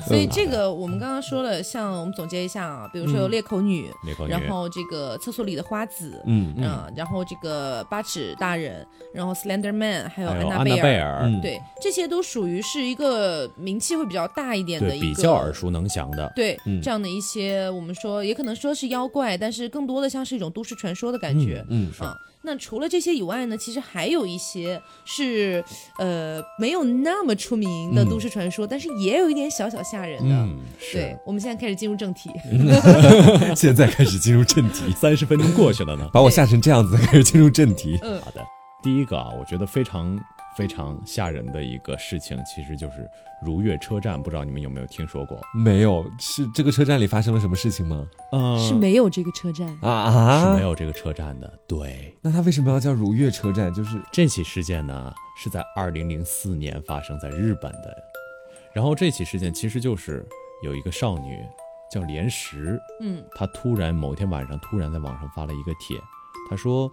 [0.06, 3.92] 所以这个我们刚刚说了，像我们总结一下啊，比如说有裂口女，
[4.28, 22.18] 然后这个厕所里的花子，嗯嗯，然后这个八尺大人，然后 Slender Man，还有安娜贝尔，对，这些都属于是一个名气会比较大一点的，比较耳熟能详的，对，这样的一些我们说也可能说是妖怪，但是更多的像是一种都市传说的感觉，嗯啊。
[22.46, 25.64] 那除了这些以外呢，其实还有一些是
[25.98, 30.48] 呃没有那么出名的都市传说，但是也有一点小小吓人的。
[30.92, 32.30] 对，我们现在开始进入正题。
[33.56, 37.98] 现在开始进入正题，三十分钟过去了呢，把我吓成这样子，开始进入正题。
[38.02, 38.42] 嗯，好的。
[38.84, 40.20] 第一个啊，我觉得非常
[40.58, 43.10] 非常吓人的一个事情，其实就是
[43.42, 45.40] 如月车站，不知道你们有没有听说过？
[45.54, 48.08] 没有，是这个车站里发生了什么事情吗？
[48.32, 51.52] 嗯，是没有这个车站啊啊，是没有这个车站的。
[51.68, 53.74] 对，那它为什么要叫如月车站？
[53.74, 57.96] 就是这起事件呢，是在二零零四年发生在日本的。
[58.74, 60.26] 然后这起事件其实就是
[60.64, 61.40] 有一个少女
[61.92, 65.98] 叫莲石，嗯，她突然某天晚上突然在网上发了一个帖，
[66.50, 66.92] 她说。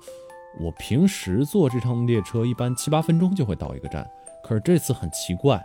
[0.59, 4.09] 我平时坐这趟列车一般七八分钟就会到一个站，
[4.43, 5.63] 可是这次很奇怪，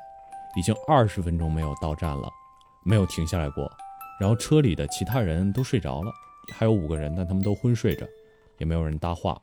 [0.56, 2.30] 已经二十分钟没有到站了，
[2.84, 3.72] 没有停下来过。
[4.20, 6.12] 然后车里的其他人都睡着了，
[6.54, 8.06] 还有五个人，但他们都昏睡着，
[8.60, 9.42] 也没有人搭话。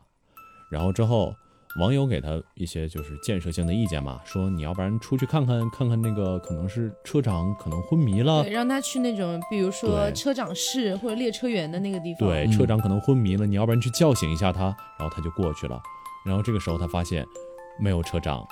[0.70, 1.34] 然后之后。
[1.78, 12.28] 网友给他一些就是建设性的意见嘛，说你要不然出去看看，看看那个可能是车长可能昏迷了，对，让他去那种比如说车长室或者列车员的那个地方。
[12.28, 14.64] 对，车长可能昏迷了，你要不然去叫醒一下他，
[14.98, 15.80] 然后他就过去了。
[16.26, 17.24] 然后这个时候他发现
[17.80, 18.46] 没有车长，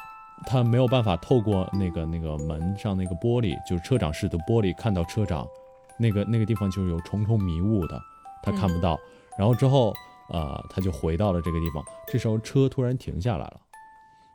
[0.47, 5.47] 他没有办法透过那个那个门上那个玻璃，就是车长室的玻璃看到车长，
[5.99, 8.01] 那个那个地方就是有重重迷雾的，
[8.43, 8.99] 他看不到。
[9.39, 9.95] 然后之后。
[10.31, 11.85] 呃，他就回到了这个地方。
[12.07, 13.61] 这时候车突然停下来了，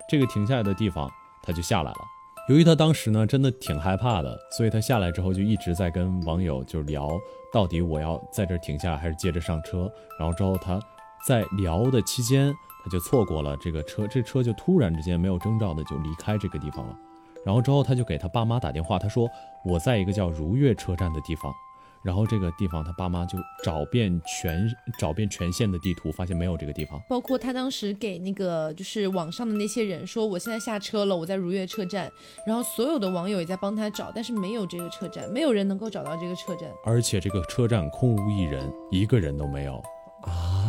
[0.10, 1.10] 这个停下来的地方，
[1.42, 1.98] 他就下来了。
[2.48, 7.10] 由于他当时呢真的挺害怕的，所以他下来之后就一直在跟网友就聊，
[7.52, 9.92] 到底我要在这停下来还是接着上车。
[10.20, 10.80] 然后之后他
[11.28, 12.54] 在聊的期间，
[12.84, 16.96] 他就错过了这个车，这车就突然之间没有征兆的就离开这个地方了。
[17.44, 19.28] 然后之后他就给他爸妈打电话，他说
[19.64, 21.52] 我在一个叫如月车站的地方。
[22.06, 27.02] 然后这个地方，他爸妈就找遍全找遍全县的地图，发现没有这个地方。
[27.10, 32.12] 包括他当时给那个就是网上的那些人说，我现在下车了，我在如月车站。
[32.46, 36.70] 然后所有的网友也在帮他找，但是没有这个车站，没有人能够找到这个车站。
[36.86, 39.82] 而且这个车站空无一人，一个人都没有
[40.22, 40.65] 啊。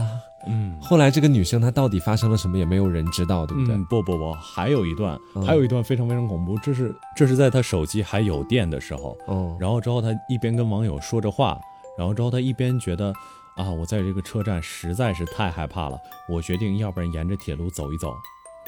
[0.46, 3.76] 嗯，后来这个女生她到底发生了什么，也没有人知道，对不对？
[3.90, 6.56] 不不不，还有一段，还有一段非常非常恐怖。
[6.58, 11.58] 这是这是在她手机还有电的时候，嗯，然后之后她一边跟网友说着话，
[11.98, 13.12] 然后之后她一边觉得，
[13.56, 18.14] 啊，我在这个车站实在是太害怕了，我决定要不然沿着铁路走一走，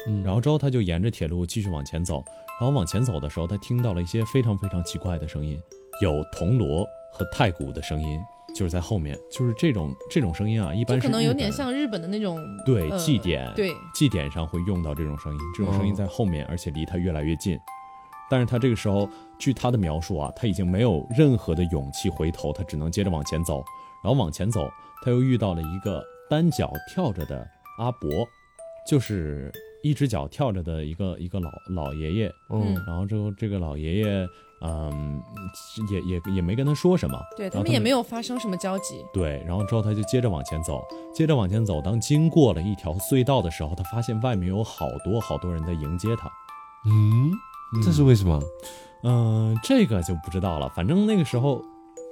[0.07, 2.23] 嗯，然后之后她就沿着铁路继续往前走，
[2.59, 5.57] 然后往前走的时候，她听到了一些非常非常奇怪的声音，
[6.01, 8.19] 有铜锣和太鼓的声音。
[8.53, 17.57] 就是在后面，就是这种这种声音啊，一般可能有点像日本的那种对祭典，对祭典上会用到这种声音，这种声音在后面，而且离他越来越近。
[18.29, 19.09] 但是他这个时候，
[19.39, 23.63] 据他的描述啊，他已经没有任何的勇气回头，他只能接着往前走。
[24.03, 24.69] 然后往前走，
[25.03, 27.47] 他又遇到了一个单脚跳着的
[27.79, 28.09] 阿伯，
[28.87, 29.51] 就是
[29.83, 32.31] 一只脚跳着的一个一个老老爷爷。
[32.49, 34.27] 嗯，然后之后这个老爷爷。
[34.61, 35.21] 嗯，
[35.89, 39.05] 也也也没跟他说什么，对他们也没有发生什么交集。
[39.13, 41.81] 对，然后之后他就接着往前走，接着往前走。
[41.81, 46.29] 当经过了一条隧道的时候，他发现外面有好多好多人在迎接他。
[46.85, 47.31] 嗯，
[47.83, 48.41] 这是为什么？
[49.03, 50.67] 嗯，这个就不知道了。
[50.69, 51.61] 反正那个时候，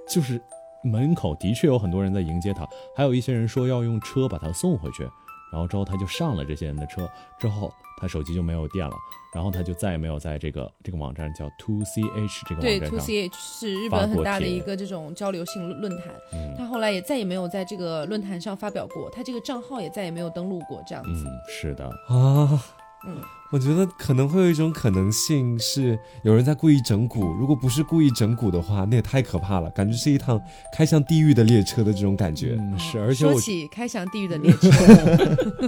[0.10, 0.42] 就是
[0.84, 5.04] 门口的确有很多人在迎接他，还有一些人说要用车把他送回去。
[5.52, 8.96] 然后之后他就上了这些人的车，之后他手机就没有电了，
[9.34, 12.80] 然后他就再也没有在这个这个网站叫 Two C H 这个网站上。
[12.80, 16.14] 对，Two C H 是日本很大的一个这种交流性论坛，
[16.58, 21.26] 他后来也再也没有在这个论坛上发表过，他这个账号也再也没有登录过，这样子。
[21.28, 22.64] 嗯，是的啊，
[23.08, 23.22] 嗯。
[23.50, 30.40] 我觉得可能会有一种可能性是有人在故意整蛊，如果不是故意整蛊的话，那也太可怕了，感觉是一趟
[30.74, 32.58] 开向地狱的列车的这种感觉。
[32.60, 34.70] 嗯，是，而且说起开向地狱的列车，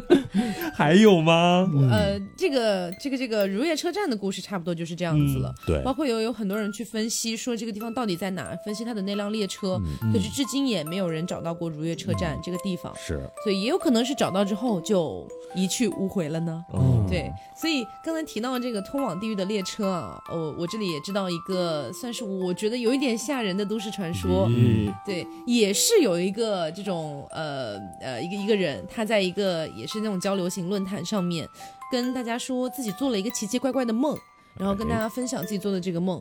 [0.75, 1.65] 还有吗？
[1.89, 5.55] 呃，这个这个这个如月车站的故事差不多就是这样子了。
[5.65, 12.93] 对，包括有有很多人去分析说这个地方到底在哪，分析它的那辆列车，可是至今也没有人找到过如月车站这个地方。
[12.97, 16.61] 是，所以也有可能是找到之后就一去无回了呢。
[16.73, 17.68] 嗯，对，所以。
[17.69, 24.47] 所以刚才提到这个通往地狱的列车啊，我我这里也知道一个，算是我觉得有一点吓人的都市传说。
[24.49, 31.47] 嗯，对，也是有一个这种呃呃一个一个人，他在一个也是那种交流型论坛上面，
[31.91, 34.17] 跟大家说自己做了一个奇奇怪怪的梦，
[34.57, 36.19] 然后跟大家分享自己做的这个梦。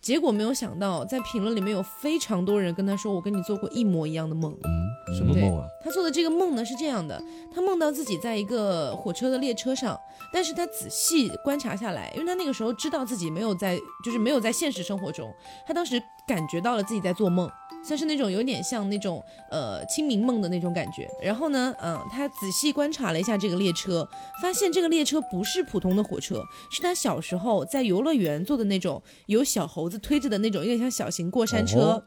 [0.00, 5.64] 结果没有想到，在评论里面有非常多人跟他说：“我跟你做过一模一样的梦。”嗯，什么梦啊？
[5.82, 7.20] 他做的这个梦呢是这样的：
[7.52, 9.98] 他梦到自己在一个火车的列车上，
[10.32, 15.34] 但是他仔细观察下来，因为他那个时候知道自己没有在，就是没有在现实生活中，
[15.66, 17.50] 他当时感觉到了自己在做梦。
[17.84, 24.08] 像是那种有点像那种呃清明梦的那种感觉，然后呢，嗯，他仔细观察了一下这个列车，
[24.42, 32.04] 发现这个列车不是普通的火车，是他小时候在游乐园坐的那种有小猴子推着的那种，有点像小型过山车。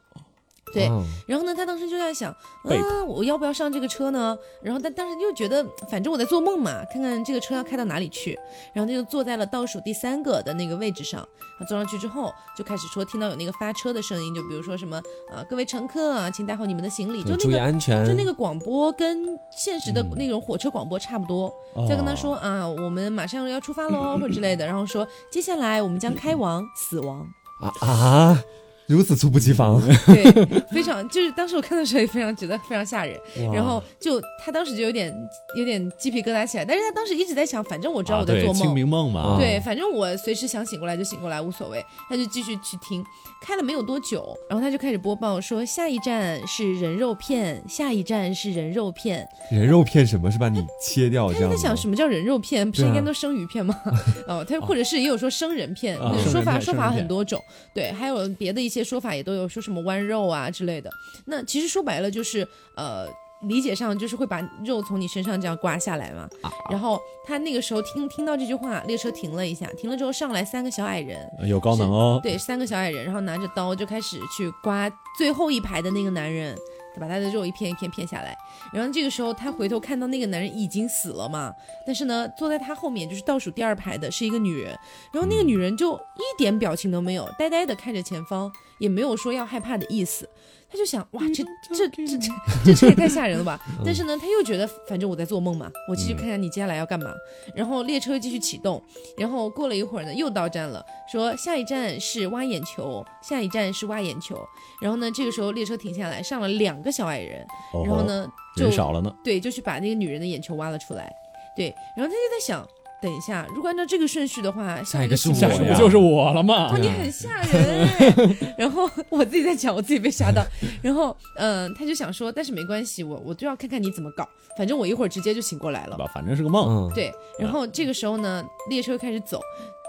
[0.74, 0.90] 对，
[1.26, 2.34] 然后呢，他当时就在想，
[2.66, 4.38] 嗯，我要不要上这个车呢？
[4.62, 8.38] 然后他当时又觉得，反正我在做梦嘛，看看这个车要开到哪里去。
[8.74, 11.28] 然后他就坐在了倒数第三个的那个位置上。
[11.58, 14.98] 他坐上去之后，就开始说，听到有那个发车的声音，就比如说什么
[15.30, 21.54] 啊，各位乘客啊，请带好你们的行李，就那个安全，就那个广播跟现实的那种火车广播差不多。
[21.88, 24.66] 再跟他说啊，我们马上要出发喽，或者之类的。
[24.66, 27.28] 然后说，接下来我们将开往死亡
[27.62, 28.44] 啊啊。
[28.90, 30.24] 如此猝不及防， 对，
[30.72, 33.16] 非常就是当时我看的时候也非常觉得非常吓人，
[33.54, 35.14] 然后就他当时就有点
[35.56, 43.06] 有点鸡皮疙瘩起来，但是他当时一直在想，反正我知道我在做梦，清明梦嘛，对，反正我随时想醒过来就醒过来无所谓，他就继续去听，
[43.46, 50.32] 开了没有多久，然后他就开始播报说下一站是人肉片，下一站是人肉片，人肉片什么？
[50.32, 51.50] 是把你切掉这样？
[51.52, 52.68] 他在想什么叫人肉片？
[52.72, 53.80] 不是应该都生鱼片吗？
[54.28, 55.96] 哦，他或者是也有说生人片，
[56.32, 57.40] 说法说法很多种，
[57.72, 58.79] 对，还有别的一些。
[58.84, 60.90] 说法也都有说什么剜肉啊之类的，
[61.26, 63.08] 那其实说白了就是呃
[63.44, 66.28] 理解上就是会把肉从你身上这样刮下来嘛。
[66.70, 72.20] 然后他那个时候听听到这句话，列车停了一下，停了之后上来三个小矮人，有高能哦。
[72.22, 76.58] 对，三个小矮人，然后拿着刀就开始去刮最后一排的那个男人。
[76.98, 78.38] 把他的肉一片一片片下来，
[78.74, 81.54] 然后这个时候他回头看到那个男人已经死了嘛，
[81.86, 84.78] 但是呢，坐在他后面就是倒数第二排的是一个女人，
[85.12, 90.30] 然后那个女人就一点表情都没有，呆呆的看着前方，也没有说要害怕的意思。
[90.72, 91.44] 他就想，哇，这
[91.76, 93.60] 这这这这 这也太吓人了吧！
[93.84, 97.12] 但是呢，他又觉得，反正我在做梦嘛，我继续看看你接下来要干嘛。
[97.56, 98.82] 然后列车继续启动，
[99.18, 104.38] 然后过了一会儿呢，又到站了，说下一站是挖眼球，下一站是挖眼球。
[104.80, 107.46] 然后呢，这个时候列车停下来，上了两个小矮人，
[107.86, 111.12] 然后呢，就少了呢，对，就去把那个女人的眼球挖了出来，
[111.56, 112.68] 对，然后他就在想。
[113.02, 116.70] 等一下，如果按照这个顺序的话，下一个是下不就是我了吗？
[116.74, 118.36] 哦，你很吓人。
[118.58, 120.44] 然后我自己在讲，我自己被吓到。
[120.82, 124.28] 然后，嗯，他就想说，但是没关系，我我都要看看你怎么搞。
[124.58, 125.96] 反正我一会儿直接就醒过来了。
[125.96, 126.92] 吧反正是个梦。
[126.94, 127.10] 对。
[127.38, 129.40] 然后这个时候呢，列车开始走，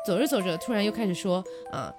[0.07, 1.43] 走着走着，突然又开始说
[1.73, 1.93] 啊，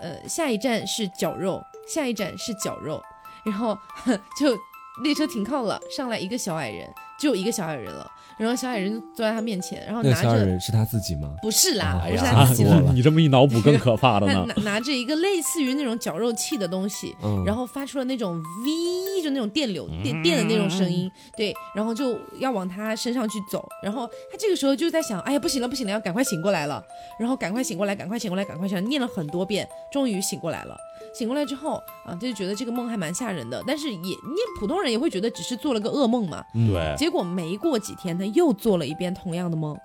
[0.00, 3.00] 呃，下一站是绞肉，下一站是绞肉。
[3.44, 3.78] 然后
[4.40, 4.58] 就
[5.04, 8.10] 列车停靠了，上来一个小矮人，只有一个小矮人了。
[8.38, 11.34] 然后小矮人就坐在他面前，然后拿着小矮人是他自己吗？
[11.42, 12.80] 不是啦，不是他自己了。
[12.94, 14.46] 你这么一脑补更可怕了呢。
[14.54, 23.68] 拿拿着一个类似于那种绞肉器的东西，然后发出了那种 V 就那种电流电电的那种声音，对，然后就要往他身上去走。
[23.82, 26.82] 然后他这个时候就在想，哎呀，不行了，不行了，要赶快醒过来了。
[27.18, 30.76] 然后赶快醒过来，赶快醒过来，赶快醒，念了很多遍，终于醒过来了。
[31.18, 34.16] 醒过来之后啊，他就觉得这个梦还蛮吓人的，但是也你
[34.60, 36.44] 普通人也会觉得只是做了个噩梦嘛。
[36.54, 36.94] 对。
[36.96, 39.76] 结果没过几天，他又做了一遍同样的梦。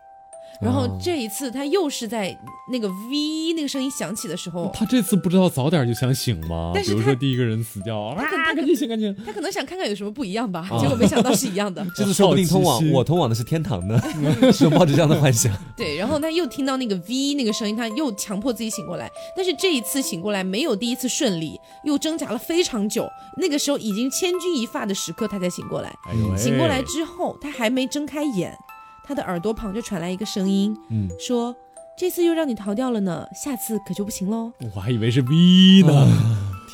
[0.61, 2.37] 然后这一次他又是在
[2.71, 6.71] 那个 V 那个声音响起的时候，他这次不知道早点就想醒吗？
[6.73, 8.23] 但是比如说第一个人死掉，啊，
[8.55, 9.13] 赶紧醒，赶紧。
[9.25, 11.85] 他可能想看看有什么不一样吧， 结果没想到是一样的。
[11.95, 13.99] 这次说不定通往我通往的是天堂呢，
[14.53, 15.53] 是抱着这样的幻想。
[15.75, 23.07] 对，然后他又听到那个 V 那个声音，他又强迫自己醒过来，但是这一次醒过来没有第一次顺利，又挣扎了非常久。
[23.37, 25.93] 那个时候已经千钧一发的时刻，他才醒过来。
[26.37, 28.57] 醒过来之后，他还没睁开眼。
[29.03, 31.55] 他的耳朵旁就传来一个声音，嗯，说
[31.97, 36.07] ：“这次又让你逃掉了呢，下次可就不行喽。”我还以为是 V 呢，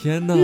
[0.02, 0.36] 天哪！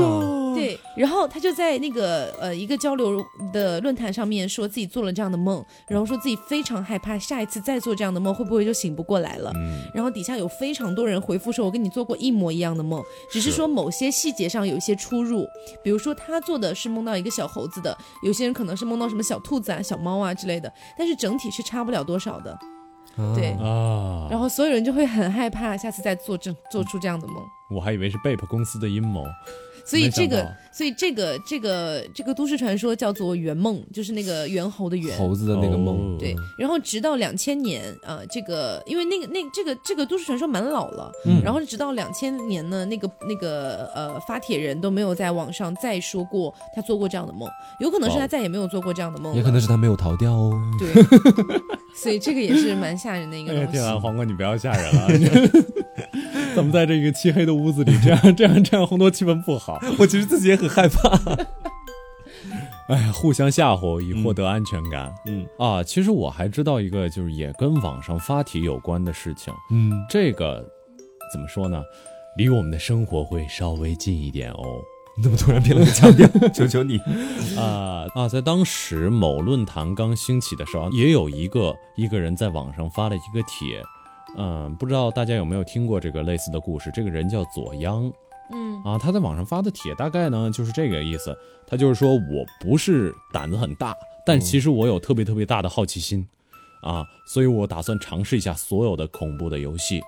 [0.55, 9.51] 对，然后他就在那个呃一个交流的论坛上面说自己做了这样的梦，然后说自己非常害怕下一次再做这样的梦会不会就醒不过来了。
[9.55, 15.45] 嗯，然后底下有非常多人回复说，我跟你做过一模一样的梦，只是说某些细节上有一些出入，
[15.83, 22.57] 比如说他做的是梦到一个小猴子的，有些人可能是梦到什么小兔子啊、小猫啊之类的，但是整体是差不了多少的。
[23.33, 27.37] 对啊，然后所有人就会很害怕下次再做这做出这样的梦。
[27.69, 29.23] 我还以为是 Bape 公司的阴谋。
[29.85, 36.17] 所以这个，所以这个，这个，这个都市传说叫做圆梦，就是那个猿猴的猿，猴子的那个梦。
[36.17, 47.47] 对，然后直到两千年，呃，这个因为那个那这个这个都市传说蛮老了，嗯，然后直到两千年呢，那个那个呃发帖人都没有在网上再说过他做过这样的梦，
[47.79, 50.59] 有可能是他再也没有做过这样的梦，也可能是他没有逃掉哦。
[50.79, 50.91] 对，
[51.95, 53.71] 所以这个也是蛮吓人的一个东西。
[53.73, 55.07] 天啊，黄瓜，你不要吓人了。
[56.53, 59.79] 怎么在这个漆黑的屋子里，这样这样这样烘托气氛不好？
[59.99, 61.09] 我其实自己也很害怕。
[62.87, 65.13] 哎呀，互相吓唬以获得安全感。
[65.25, 69.53] 嗯啊，其实我还知道一个，就是也跟网上发帖有关的事情。
[69.71, 70.63] 嗯，这个
[71.33, 71.83] 怎么说呢？
[72.37, 74.63] 离我们的生活会稍微近一点哦。
[75.17, 76.27] 你怎么突然变了个腔调？
[76.53, 76.97] 求求你
[77.57, 78.27] 啊啊！
[78.27, 83.81] 在当时某论坛刚兴起的时候，也有一个一个人在网上发了一个帖。
[84.37, 86.91] 嗯，不知道大家有没有听过这个类似的故事？
[86.93, 88.11] 这个人叫左央，
[88.51, 93.95] 嗯啊，他在网上发的帖大概呢就是这个意思，他就是说我不是胆子很大，
[94.25, 96.27] 但其实我有特别特别大的好奇心，
[96.81, 100.01] 啊，所以我打算尝试一下所有的恐怖的游戏。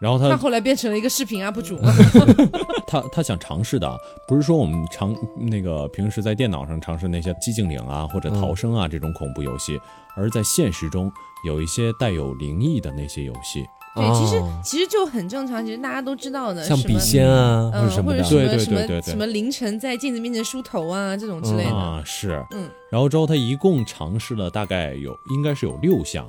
[0.00, 1.78] 然后他他后来变成了一个视频 UP 主，
[2.88, 9.78] 他他想尝试的不是说我们尝那个平时在电脑上尝试那些寂静岭啊或者逃生啊这种恐怖游戏，
[10.16, 11.12] 而在现实中
[11.44, 13.64] 有一些带有灵异的那些游戏。
[13.92, 18.16] 对，其实其实就很正常，其实大家都知道的，像笔仙啊，嗯，或者什么
[18.58, 26.24] 什么什么凌晨在镜子面前梳头啊这种之类的啊，是，嗯，然后之后他一共尝试了大概有应该是有六项，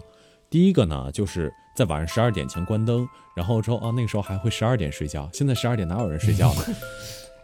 [0.50, 6.62] 第一个呢就是在晚上十二点前关灯，然后之后啊那个时候还会十二点睡觉，现在十二点哪有人睡觉呢？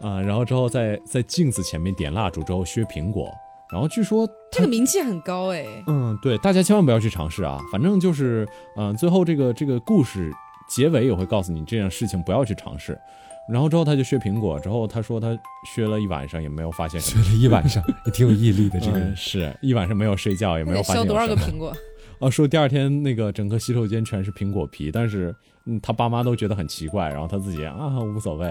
[0.00, 3.32] 啊，然后之后在在镜子前面点蜡烛之后削苹果。
[3.70, 7.60] 然后据说这个名气很高哎，嗯，对，大家千万不要去尝试啊！
[7.70, 8.48] 反正就是，
[8.78, 10.32] 嗯，最后这个这个故事
[10.70, 12.98] 结尾也会告诉你这件事情不要去尝试。
[13.46, 15.38] 然后之后他就削苹果，之后他说他
[15.74, 21.02] 削了一晚上也没有发现，削了一晚上 也挺有毅力的，这个是一晚上没有睡觉也没有发现。
[21.02, 21.70] 削多少个苹果？
[22.20, 25.34] 啊，说第二天那个整个洗手间全是苹果皮，但是
[25.66, 28.46] 嗯，他爸妈都觉得很奇怪，然后他自己啊无所谓。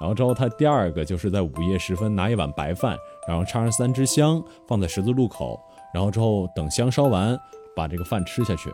[0.00, 2.96] 然后之后他第二个就是在午夜时分拿一碗白饭。
[3.26, 5.60] 然后插上三支香，放在十字路口，
[5.92, 7.38] 然后之后等香烧完，
[7.74, 8.70] 把这个饭吃下去。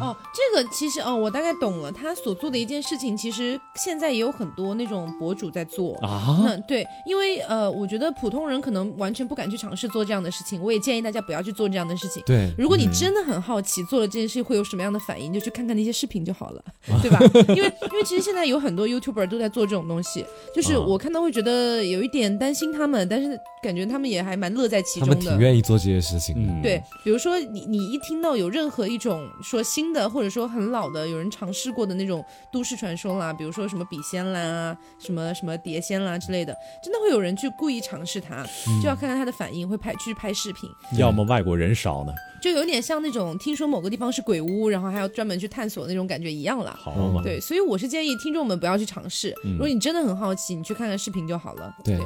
[0.00, 1.90] 哦，这个其实哦，我大概懂了。
[1.90, 6.44] 他所做的一件事情，其实现在也有很多那种博主在做啊。
[6.46, 10.62] 嗯，对，因为呃，我觉得普通人可能完全不敢去尝试做这样的事情。
[10.62, 12.22] 我也建议大家不要去做这样的事情。
[12.26, 16.64] 对，如果你真的很好奇做了这件事会有什么样的反应，就去看看那些视频就好了，
[17.00, 17.18] 对吧？
[17.54, 25.14] 因为因为其实现在有很多 YouTuber 都在做这种东西，就是我看到会觉得有一点担心他们，但是感觉他们也还蛮乐在其中的。
[25.14, 26.34] 他们挺愿意做这些事情。
[26.36, 29.26] 嗯，对，比如说你你一听到有任何一种。
[29.54, 36.52] 说新的，或者说很老的，有人尝试过的那种都市传说啦，比如说什么笔仙啦，什么什么碟仙啦之类的，
[36.82, 38.44] 真的会有人去故意尝试它，
[38.82, 40.68] 就要看看他的反应，会拍去拍视频。
[40.98, 46.76] 要么外国人少呢，就有点像那种听说某个地方是鬼屋，然后还要专门去探索那种感觉一样了。
[46.76, 49.32] 好嘛，对，所以我是建议听众们不要去尝试。
[49.44, 51.72] 如果你真的很好奇，你去看看视频就好了。
[51.84, 51.96] 对，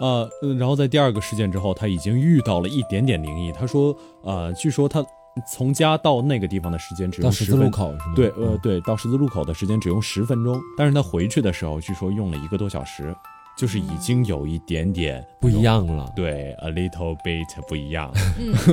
[0.00, 0.28] 呃，
[0.58, 3.50] 然后在第二个事件之后，他已经遇到了一点点灵异。
[3.52, 5.02] 他说，呃，据说他。
[5.48, 8.14] 从家到那个地方的时间只用十字路口是吗？
[8.14, 13.14] 对，呃，对，到十字路口的时间只用十分钟，但是他回去的时候据说用了一个多小时，
[13.56, 16.12] 就是已经有一点点不一样了。
[16.14, 18.12] 对，a little bit 不一样。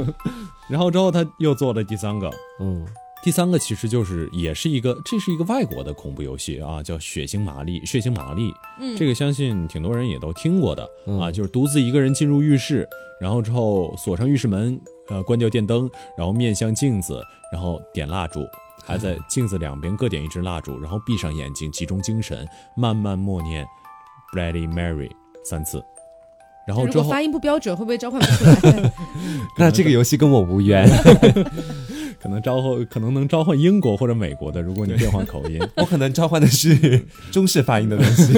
[0.70, 2.30] 然后之后他又做了第三个，
[2.60, 2.86] 嗯。
[3.24, 7.82] 第三个其实就是也是一个，这是一个外国的恐怖游戏啊，叫《血腥玛丽》。
[7.86, 10.88] 血腥玛丽，嗯，这个相信挺多人也都听过的
[11.20, 12.88] 啊，就是独自一个人进入浴室，
[13.20, 14.80] 然后之后锁上浴室门，
[15.10, 18.46] 呃，关掉电灯，然后面向镜子，然后点蜡烛，
[18.86, 23.66] 还在镜子两边各点一支蜡烛，然后闭上眼睛，集中精神，慢慢默念
[24.34, 25.10] “Bloody Mary”
[25.44, 25.84] 三次。
[26.68, 28.92] 然后之后发音不标准，会不会召唤不出来？
[29.58, 30.86] 那这个游戏跟我无缘。
[32.20, 34.62] 可能召唤，可能能召唤英国或者美国的。
[34.62, 38.34] 如果你变换口音， 我可能召唤的是中式发音的东西。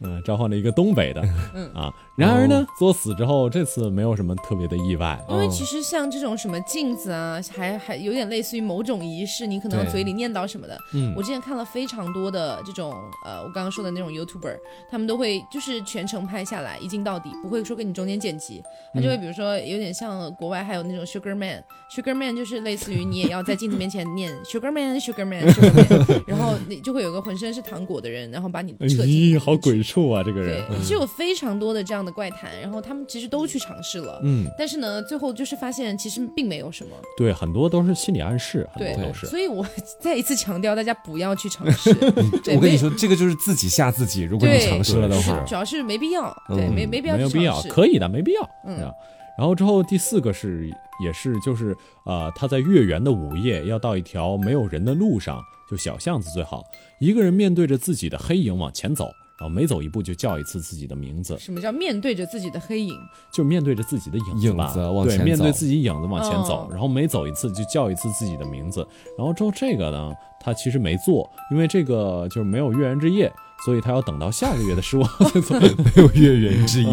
[0.00, 1.22] 嗯，召唤了一个东北的，
[1.54, 1.92] 嗯啊。
[2.16, 5.18] 然而呢，作死之后，这次没有什么特别的意外。
[5.28, 10.78] 因为其实像这种什么镜子啊，还还有点类似于某种仪式，你可能嘴里念叨什么的。
[10.94, 12.94] 嗯，我之前看了非常多的这种，
[13.24, 14.56] 呃，我刚刚说的那种 YouTuber，
[14.90, 18.62] 他们都会就是全程拍下来，一镜到底，不会说跟你中间剪辑。
[18.94, 29.38] 他就会比如说有点像国外还有那种 Sugar Man，Sugar Man 就是类似于你也要在镜子面前念 Sugar Man，Sugar Man，Sugar Man，然后你就会有个浑身是糖果的人，然后把你扯进。
[29.38, 29.85] 好鬼。
[29.86, 30.62] 处啊，这个人。
[30.68, 39.64] 对，其实有非常多的这样的怪谈，然后他们其实都去尝试了，嗯，但是呢，最后就是发现其实并没有什么，对，很多都是心理暗示，很多都是，所以我
[40.00, 41.90] 再一次强调，大家不要去尝试。
[42.54, 48.92] 我跟你说，这个就是自己吓自己，如果你尝试了的话，主要是没必要，对，没没必要，没有必要，可以的，没必要，嗯。
[49.38, 50.66] 然后之后第四个是，
[51.04, 51.76] 也是就是
[52.06, 55.38] 呃，他在月圆的午夜要到一条没有人的路上，
[55.70, 56.64] 就小巷子最好，
[56.98, 59.10] 一个人面对着自己的黑影往前走。
[59.38, 61.38] 然后每走一步就叫一次自己的名字。
[61.38, 62.98] 什么叫面对着自己的黑影？
[63.30, 64.72] 就面对着自己的影子吧。
[65.04, 68.86] 对，面对自己影子往前走，然后每走一次就叫一次自己的名字。
[69.18, 73.30] 然后之后这个呢，他其实没做，因为这个就是没有月圆之夜，
[73.64, 75.60] 所以他要等到下个月的十五号才做。
[75.60, 76.90] 没有月圆之夜。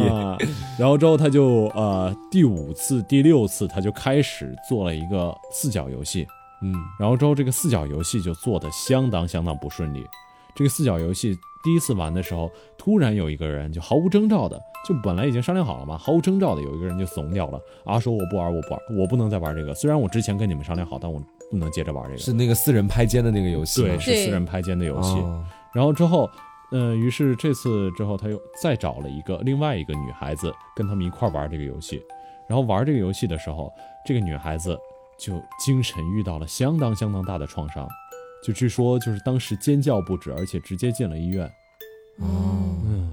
[0.77, 6.27] 然后之后他就呃第五次、第六次他就开始做了一个四角游戏。
[6.61, 10.05] 嗯，然后之后这个四角游戏就做的相当相当不顺利。
[10.53, 11.39] 这个四角游戏。
[11.63, 19.73] 第一次玩的时候，突然有一个人就毫无征兆的，就本来已经商量好了嘛，毫无征兆的有一个人就怂掉了啊，说我不玩，我不玩，我不能再玩这个。
[19.73, 22.17] 虽然我之前跟你们商量好，但我不能接着玩这个。
[22.17, 25.15] 是那个四人拍肩的那个游戏，对，是四人拍肩的游戏。
[25.73, 26.29] 然后之后，
[26.71, 32.01] 嗯，于是这次之后，他又再找了一个另外一个女孩子跟他们一块玩这个游戏。
[32.49, 33.71] 然后玩这个游戏的时候，
[34.05, 34.77] 这个女孩子
[35.17, 37.87] 就精神遇到了相当相当大的创伤，
[38.43, 41.45] 就据说就是当时尖叫不止，而且直接进了医院。
[42.19, 43.09] 哦，嗯，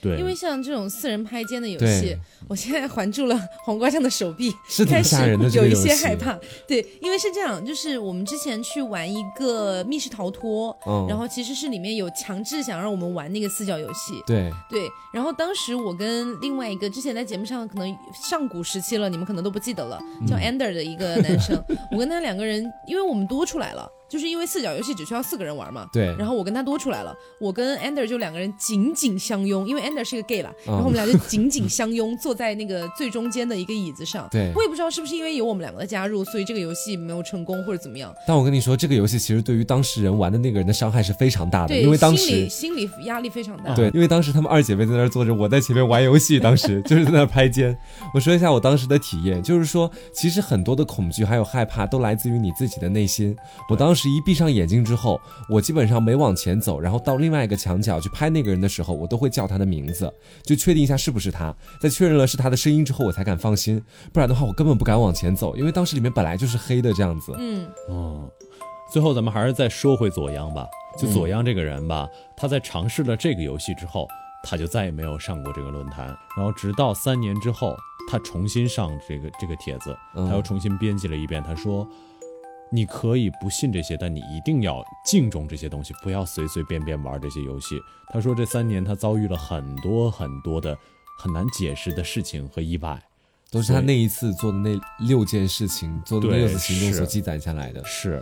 [0.00, 2.16] 对，因为像这种四人拍肩的游戏，
[2.46, 6.38] 我现在环住了黄瓜酱的手臂， 是挺吓人的，有一些害怕。
[6.68, 10.76] 对，因为是这样，就是我们之前去玩一个密室逃脱，
[11.08, 14.22] 然后其实是里面有强制想让我们玩那个四角游戏。
[14.26, 21.60] 对对，然后当时我跟另外一个之前在节目上可能上古时期了，你们可能都不记得了，叫 Ander 的一个男生，
[21.90, 23.90] 我跟他两个人，因为我们多出来了。
[24.14, 26.14] 就是因为四角游戏只需要四个人玩嘛，对。
[26.16, 34.28] 然后我跟他多出来了，我跟 Ender 就两个人紧紧相拥，因为 Ender 是个 gay 了，然后我们俩就 紧紧相拥，坐在那个最中间的一个椅子上。
[34.30, 34.52] 对。
[34.54, 38.14] 我也不知道是不是因为有我们两个的加入，所以这个游戏没有成功或者怎么样。
[38.24, 43.74] 但我跟你说，这个游戏其实对于当事人玩的那个人的伤害是非常大的，因为当时心理压力非常大。
[43.74, 47.76] 对，因为当时他们二姐妹在那儿坐着，我在前面玩游戏，当时就是在那儿拍肩。
[48.14, 53.34] 我说一下我当时的体验，就是说，其实很多的恐惧还有害怕都来自于你自己的内心。
[53.70, 54.84] 我当时一闭上眼睛。
[54.84, 61.54] 之后，我基本上每往前走，然后到另外一个墙角去拍那个人的时候，我都会叫他的名字，就确定一下是不是他。
[61.80, 63.82] 在确认了是他的声音之后，我才敢放心。
[64.12, 67.34] 不然的话，我根本不敢往前走，因为当时里面本来就是黑的这样子。
[67.38, 68.28] 嗯哦，
[68.92, 70.66] 最后咱们还是再说回左央吧。
[70.98, 74.06] 就左央这个人吧，他在尝试了这个游戏之后，
[74.42, 76.06] 他就再也没有上过这个论坛。
[76.36, 77.74] 然后直到三年之后，
[78.10, 81.42] 他重新上这个这个帖子，他又重新编辑了一遍。
[81.42, 81.88] 他说。
[82.70, 87.80] 你可以不信这些，但你一定要敬重这些东西，不要随随便便玩这些游戏。
[88.08, 90.76] 他说，这三年他遭遇了很多很多的
[91.18, 93.00] 很难解释的事情和意外，
[93.50, 97.84] 都是他那一次做的那六件事情做的六次行动所积攒下来的。
[97.84, 98.20] 是，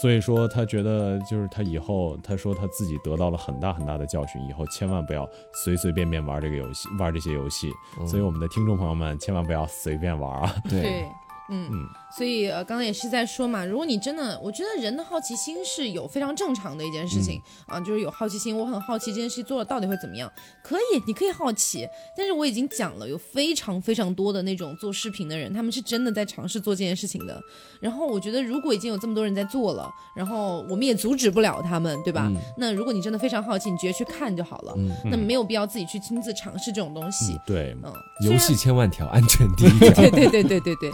[0.00, 7.70] 所以说他觉得就是他以后，他说他自己得到了很大很大的教训，以后千万不要随随便便玩这个游戏，玩这些游戏。
[8.06, 10.54] 所以我们的听众朋友们千万不要随便玩啊！
[10.68, 11.04] 对，
[11.50, 11.88] 嗯嗯。
[12.16, 20.30] 所以呃，刚刚也是在说嘛，如果你真的，我觉得人的好奇心是有非常正常的一件事情啊，就是有好奇心，我很好奇这件事做了到底会怎么样。
[20.62, 21.86] 可以，你可以好奇，
[22.16, 27.40] 但是我已经讲了，有非常非常多的那种做视频的人，他们是真的在尝试做这件事情的。
[27.80, 32.30] 然后我觉得，如果已经有这么多人在做了，然后我们也阻止不了他们，对吧？
[32.58, 34.74] 那如果你真的非常好奇，你直接去看就好了。
[35.04, 37.38] 那没有必要自己去亲自尝试这种东西。
[37.46, 37.92] 对，嗯，
[38.22, 39.92] 游戏千万条，安全第一条。
[39.94, 40.90] 对对对对对对，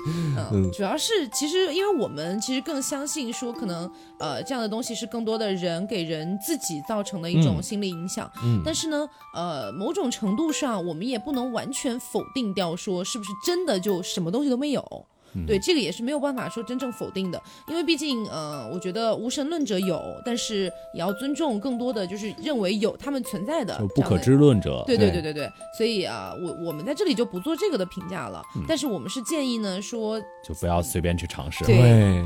[0.53, 1.06] 嗯， 主要是。
[1.07, 3.89] 是，其实因为我们其实更相信说，可能
[4.19, 8.31] 呃这样的东西是更多的人给人自己造成的一种心理影响。
[8.43, 15.07] 嗯，但是呢，呃，某种程度上，我们也不能完全否定掉说，是不是真的就什么东西都没有。
[15.45, 24.85] 对，这个也是没有办法说真正否定的，因为毕竟，呃，我觉得无神论者有，但是也要尊重更多的就是认为有他们存在的不可知论者。
[24.87, 28.43] 对对对对对，所以啊，我我们在这里就不做这个的评价了。
[28.69, 31.65] 但是我们是建议呢，说就不要随便去尝试。
[31.65, 31.77] 对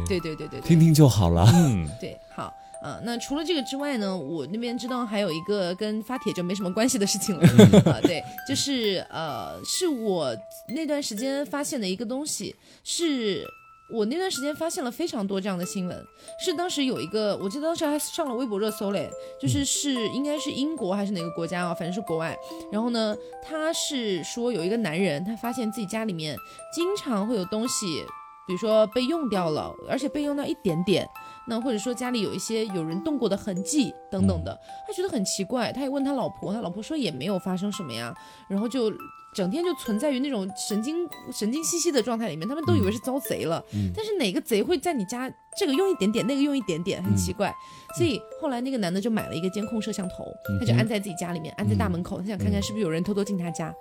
[0.07, 1.49] 对对对对，听听就好了。
[1.55, 2.53] 嗯，对，好。
[2.83, 7.43] 啊，那除了这个之外呢，我那边知道还有一个跟发帖就没什么关系的事情了
[7.85, 10.35] 啊，对，就是呃，是我
[10.75, 13.45] 那段时间发现的一个东西，是
[13.93, 16.07] 我那段时间发现了非常多这样的新闻，
[16.43, 22.35] 是当时有一个，我记得当时还上了微博热搜嘞，就是是应该是英国还是哪个国家啊，反正是国外，
[22.73, 23.15] 然后呢，
[23.47, 26.35] 他是说有一个男人，他发现自己家里面
[26.75, 28.03] 经常会有东西，
[28.47, 31.07] 比如说被用掉了，而且被用到一点点。
[31.51, 38.15] 那或者说家里有一些有人动过的痕迹等等的，他觉得很奇怪，他也问他老婆，他老婆说也没有发生什么呀，
[38.49, 38.91] 然后就
[39.35, 40.97] 整天就存在于那种神经
[41.33, 43.63] 神经兮兮的状态里面，他们都以为是遭贼了，
[43.95, 45.29] 但是哪个贼会在你家
[45.59, 47.53] 这个用一点点，那个用一点点，很奇怪，
[47.97, 50.25] 所以后来那个男的就买了一个监控摄像头，
[50.61, 53.75] 他就安在自己家里面，安在大门口，他想看看是不是有人偷偷进他家，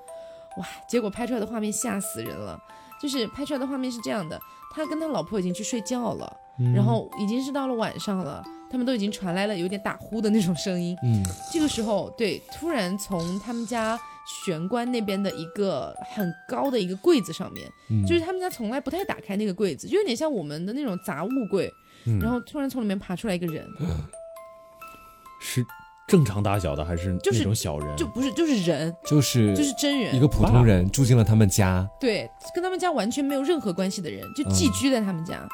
[0.57, 2.59] 哇，结果拍出来的画面吓死人了，
[3.02, 4.39] 就是拍出来的画面是这样的，
[4.74, 6.38] 他跟他老婆已经去睡觉了。
[6.76, 10.93] 然后已经是到了晚上了，他们都已经传来了有点打呼的那种声音。
[11.06, 11.24] 嗯，
[11.54, 13.97] 这个时候，对，突然从他们家
[14.43, 17.66] 玄关那边的一个很高的一个柜子上面，
[18.06, 21.72] 就是他们家从来不太打开那个柜子，就有点像我们的那种杂物柜。
[22.20, 23.66] 然后突然从里面爬出来一个人，
[25.39, 25.66] 是
[26.10, 27.95] 正常大小的还是就是那种小人？
[27.95, 31.88] 就不是，就是人，就是就是真人，一个普通人住进了他们家。
[31.99, 35.47] 对，跟他们家完全没有任何关系的人，就寄居在他们家。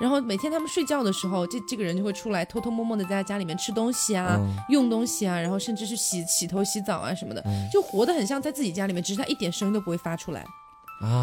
[0.00, 4.38] 然后每天他们睡觉的时候，这这个人就会出来偷偷摸摸的在家里面吃东西啊，
[4.68, 7.42] 用东西啊，然后甚至是洗洗头、洗澡啊什么的，
[7.72, 10.44] 就活得很像在自己家里面，只是他一点声音都不会发出来。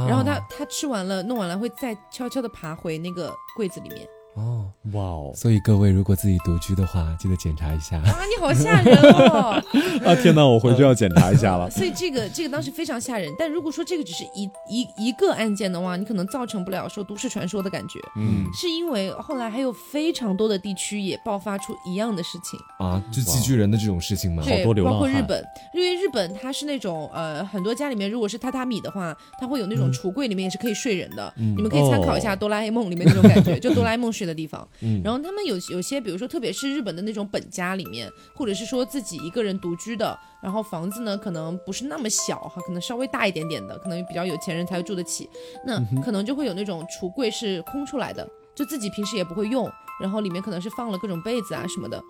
[0.08, 4.08] 然后他他吃完了、弄完了，会再悄悄的爬回那个柜子里面。
[4.36, 5.32] 哦，哇哦！
[5.36, 7.98] 所以各位如果自己独居的话，记得检查一下。
[7.98, 9.62] 啊，你好吓人哦！
[10.06, 11.68] 啊天哪，我回去要检查一下了。
[11.72, 13.34] 所以这个这个当时非常吓人。
[13.38, 18.00] 但如果说这个只是一一一个案件的话，你可能造成不了说都市传说的感觉。
[18.16, 24.42] 嗯，是因为后来还有非常多的地区也爆发出一样的事情啊，就寄居人的这种事情嘛？
[24.44, 31.34] 好多流浪包括日本，因为日本它是那种呃，很多家里面如果是榻榻米的话，它会有那种橱柜里面也是可以睡人的。
[31.36, 34.68] 你们可以参考一下哆啦 A 梦里面那种感觉，就哆啦 A 梦睡的地方。
[34.82, 35.02] 嗯。
[35.04, 45.30] 然后他们有有些，比如说，特别是日本的那种本家里面，或者是说自己一个人独居的，然后房子呢可能不是那么小哈，可能稍微大一点点的，可能比较有钱人才会住得起。
[45.66, 52.02] 那可能就会有那种橱柜是空出来的，就自己平时也不会用，然后里面可能是放了各种被子啊什么的。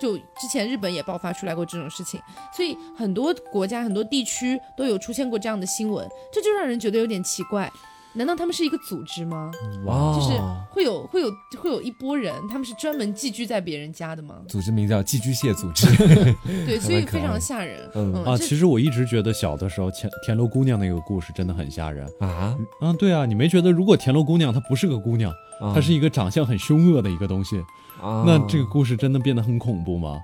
[0.00, 2.20] 就之前日本也爆发出来过这种事情，
[2.54, 7.72] 所以很多国家很多地区都有出现过这样的新闻，这就让人觉得有点奇怪。
[8.16, 9.50] 难道他们是一个组织吗？
[9.86, 10.40] 哇，就是
[10.70, 14.36] 会有会有会有一波人，他们是专门寄居在别人家的吗？
[14.48, 15.86] 组织名叫寄居蟹组织，
[16.66, 17.90] 对， 所以非常吓人。
[17.94, 22.56] 嗯啊，其实我一直觉得小的时候田田螺姑娘那个故事真的很吓人啊。
[22.80, 25.32] 嗯，对啊，你没觉得如果田螺姑娘她不是个姑娘，
[25.74, 27.60] 她是一个长相很凶恶的一个东西，
[28.00, 30.18] 那这个故事真的变得很恐怖吗？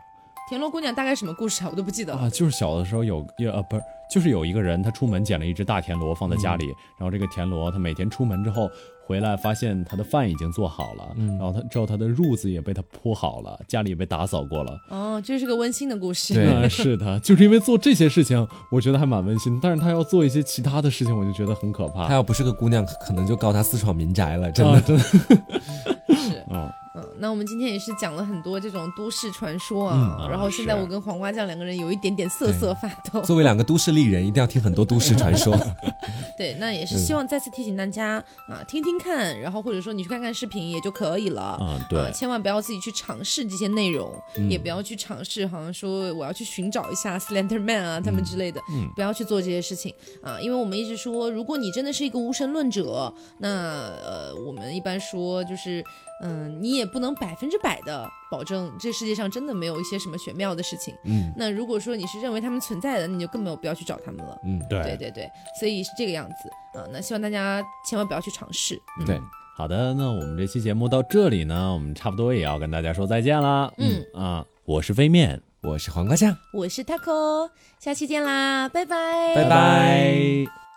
[0.50, 1.68] 田螺姑娘大概什么故事啊？
[1.70, 2.22] 我都不记得了。
[2.22, 3.82] 啊，就是小的时候有呃不是。
[4.12, 6.66] 就是有一个人，他出门捡了一只大田螺放在家里，
[6.98, 8.68] 然后这个田螺他每天出门之后
[9.06, 14.76] 回来，发现他的饭已经做好了，然后他之后他的褥子也被他铺好了，家里也被打扫过了。
[14.88, 16.34] 哦，这是个温馨的故事。
[16.34, 19.56] 对， 是的，就是因为做这些事情，我觉得还蛮温馨。
[19.62, 22.08] 但是他要做一些其他的事情，我就觉得很可怕。
[22.08, 25.02] 他要不是个姑娘，可能就告他私闯民宅了，真的，真的。
[25.04, 26.68] 是，嗯。
[26.94, 33.20] 嗯，那我们今天也是讲了很多这种都市传说啊，然后现在我跟黄瓜酱两个人有一点点瑟瑟发抖。
[33.22, 35.56] 作为两个都市丽人，一定要听很多都市传说。
[36.36, 38.16] 对，那也是希望再次提醒大家
[38.48, 41.42] 啊，听听看，然后或者说你去看看视频也就可以了。
[41.42, 44.12] 啊，对，千万不要自己去尝试这些内容，
[44.48, 48.60] 也不要去尝试，好像说我要去寻找一下 Slender Man 啊他们之类的，
[48.96, 55.84] 不要去做这些事情啊，因为我们一直说，如果你真的是一个无神论者，那呃，我们一般说就是。
[56.22, 60.94] 嗯，你也不能百分之百的保证这世界上真的没有一些什么玄妙的事情。
[61.04, 64.38] 嗯，那如果说你是认为他们存在的，你就更没有必要去找他们了。
[64.44, 66.86] 嗯，对，对对对，所以是这个样子啊。
[66.92, 68.80] 那希望大家千万不要去尝试。
[69.00, 69.20] 嗯对，
[69.56, 73.72] 好的，那我们这期节目到这里呢，我们差不多也要跟大家说再见啦。
[73.78, 80.69] 嗯啊，我是飞面，我是黄瓜酱，我是 taco，下期见啦，拜拜，拜拜。